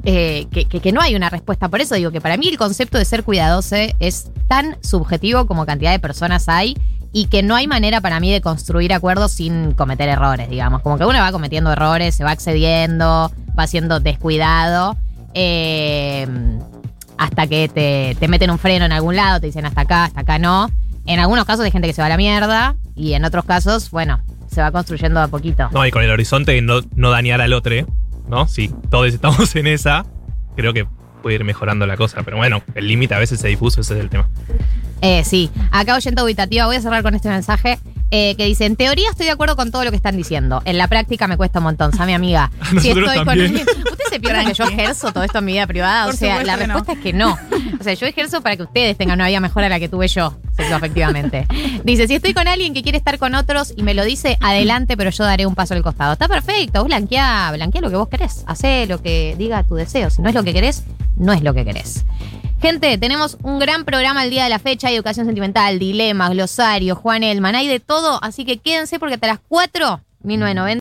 eh, 0.05 0.46
que, 0.51 0.65
que- 0.65 0.79
que 0.79 0.91
no 0.91 1.01
hay 1.01 1.15
una 1.15 1.29
respuesta. 1.29 1.69
Por 1.69 1.81
eso 1.81 1.96
digo 1.96 2.12
que 2.12 2.22
para 2.22 2.38
mí 2.38 2.48
el 2.48 2.58
concepto 2.58 2.98
de 2.98 3.05
ser 3.05 3.24
cuidadoso 3.24 3.75
es 4.00 4.31
tan 4.48 4.77
subjetivo 4.81 5.46
como 5.48 5.65
cantidad 5.65 5.91
de 5.91 6.00
personas 6.00 6.48
hay 6.50 6.77
y 7.11 7.25
que 7.25 7.41
no 7.43 7.55
hay 7.55 7.67
manera 7.67 8.01
para 8.01 8.19
mí 8.19 8.31
de 8.31 8.41
construir 8.41 8.93
acuerdos 8.93 9.31
sin 9.31 9.73
cometer 9.73 10.09
errores, 10.09 10.49
digamos. 10.49 10.81
Como 10.81 10.97
que 10.97 11.05
uno 11.05 11.19
va 11.19 11.31
cometiendo 11.31 11.71
errores, 11.71 12.13
se 12.15 12.23
va 12.23 12.33
excediendo, 12.33 13.31
va 13.57 13.67
siendo 13.67 13.99
descuidado. 13.99 14.95
eh, 15.33 16.27
hasta 17.17 17.47
que 17.47 17.67
te, 17.67 18.15
te 18.17 18.27
meten 18.29 18.49
un 18.49 18.57
freno 18.57 18.85
en 18.85 18.93
algún 18.93 19.15
lado, 19.17 19.41
te 19.41 19.47
dicen 19.47 19.65
hasta 19.65 19.81
acá, 19.81 20.05
hasta 20.05 20.21
acá 20.21 20.39
no. 20.39 20.71
En 21.05 21.19
algunos 21.19 21.43
casos 21.45 21.65
hay 21.65 21.71
gente 21.71 21.87
que 21.87 21.93
se 21.93 22.01
va 22.01 22.05
a 22.05 22.09
la 22.09 22.15
mierda 22.17 22.75
y 22.95 23.13
en 23.13 23.25
otros 23.25 23.43
casos, 23.43 23.91
bueno, 23.91 24.21
se 24.49 24.61
va 24.61 24.71
construyendo 24.71 25.19
a 25.19 25.27
poquito. 25.27 25.69
No, 25.73 25.85
y 25.85 25.91
con 25.91 26.01
el 26.01 26.11
horizonte 26.11 26.53
de 26.53 26.61
no, 26.61 26.79
no 26.95 27.09
dañar 27.11 27.41
al 27.41 27.51
otro, 27.51 27.73
¿no? 28.29 28.47
Si 28.47 28.69
todos 28.89 29.07
estamos 29.13 29.53
en 29.57 29.67
esa, 29.67 30.05
creo 30.55 30.71
que 30.73 30.87
puede 31.21 31.35
ir 31.35 31.43
mejorando 31.43 31.85
la 31.85 31.97
cosa. 31.97 32.23
Pero 32.23 32.37
bueno, 32.37 32.61
el 32.73 32.87
límite 32.87 33.15
a 33.15 33.19
veces 33.19 33.39
se 33.41 33.49
difuso, 33.49 33.81
ese 33.81 33.95
es 33.95 33.99
el 33.99 34.09
tema. 34.09 34.29
Eh, 35.01 35.24
sí, 35.24 35.50
acá 35.72 35.96
oyente 35.96 36.22
auditativa, 36.22 36.65
voy 36.65 36.75
a 36.75 36.82
cerrar 36.82 37.03
con 37.03 37.15
este 37.15 37.29
mensaje 37.29 37.79
eh, 38.12 38.34
que 38.36 38.46
dice, 38.46 38.65
en 38.65 38.75
teoría 38.75 39.08
estoy 39.12 39.27
de 39.27 39.32
acuerdo 39.32 39.56
con 39.56 39.72
todo 39.72 39.84
lo 39.84 39.91
que 39.91 39.96
están 39.96 40.18
diciendo. 40.18 40.63
En 40.65 40.79
la 40.79 40.88
práctica 40.88 41.27
me 41.27 41.38
cuesta 41.38 41.60
un 41.60 41.65
montón, 41.65 41.91
mi 42.08 42.13
amiga. 42.13 42.51
A 42.62 42.74
nosotros 42.74 43.25
también. 43.25 43.56
¿Usted 43.58 44.03
se 44.10 44.20
piensa 44.20 44.46
que 44.46 44.53
yo 44.53 44.63
ejerzo 44.63 45.12
todo 45.12 45.24
esto 45.24 45.38
en 45.38 45.46
mi 45.46 45.53
vida 45.53 45.68
privada? 45.68 46.06
Por 46.06 46.15
o 46.15 46.18
sea, 46.18 46.44
la 46.44 46.56
no. 46.58 46.63
respuesta 46.63 46.94
es 46.94 47.00
que 47.00 47.13
no. 47.13 47.38
O 47.79 47.84
sea, 47.84 47.94
yo 47.94 48.08
ejerzo 48.08 48.41
para 48.41 48.58
que 48.58 48.63
ustedes 48.63 48.98
tengan 48.98 49.20
una 49.20 49.27
vida 49.27 49.39
mejor 49.39 49.63
a 49.63 49.70
la 49.70 49.79
que 49.79 49.89
tuve 49.89 50.08
yo, 50.08 50.36
efectivamente. 50.58 51.46
Dice, 51.84 52.08
si 52.08 52.15
estoy 52.15 52.34
con 52.34 52.48
alguien 52.48 52.74
que 52.74 52.82
quiere 52.82 52.98
estar 52.98 53.20
con 53.20 53.36
otros 53.36 53.74
y 53.77 53.84
me 53.84 53.94
lo 53.94 54.03
dice, 54.03 54.38
adelante, 54.41 54.98
pero 54.98 55.12
yo 55.12 55.24
daré 55.24 55.46
un 55.46 55.53
paso 55.53 55.75
al 55.75 55.84
costado. 55.84 56.13
Está 56.13 56.27
perfecto, 56.27 56.79
vos 56.79 56.88
blanquea, 56.88 57.51
blanquea 57.53 57.82
lo 57.82 57.91
que 57.91 57.96
vos 57.96 58.10
querés. 58.10 58.44
Hacé 58.48 58.88
lo 58.88 59.03
que 59.03 59.36
diga 59.38 59.63
tu 59.63 59.75
deseo. 59.75 60.10
Si 60.10 60.24
no 60.24 60.29
es 60.29 60.36
lo 60.36 60.44
que 60.44 60.53
querés, 60.53 60.84
no 61.15 61.32
es 61.32 61.44
lo 61.44 61.53
que 61.53 61.63
querés. 61.63 62.06
Gente, 62.61 62.97
tenemos 62.97 63.37
un 63.41 63.57
gran 63.57 63.85
programa 63.85 64.25
el 64.25 64.31
día 64.31 64.43
de 64.43 64.49
la 64.49 64.59
fecha, 64.59 64.91
educación 64.91 65.25
sentimental, 65.25 65.79
dilemas, 65.79 66.31
glosario, 66.31 66.93
Juan 66.93 67.23
Elman, 67.23 67.55
hay 67.55 67.69
de 67.69 67.79
todo, 67.79 68.21
así 68.21 68.43
que 68.43 68.57
quédense 68.57 68.99
porque 68.99 69.15
hasta 69.15 69.27
las 69.27 69.39
4, 69.47 70.01
1990. 70.23 70.77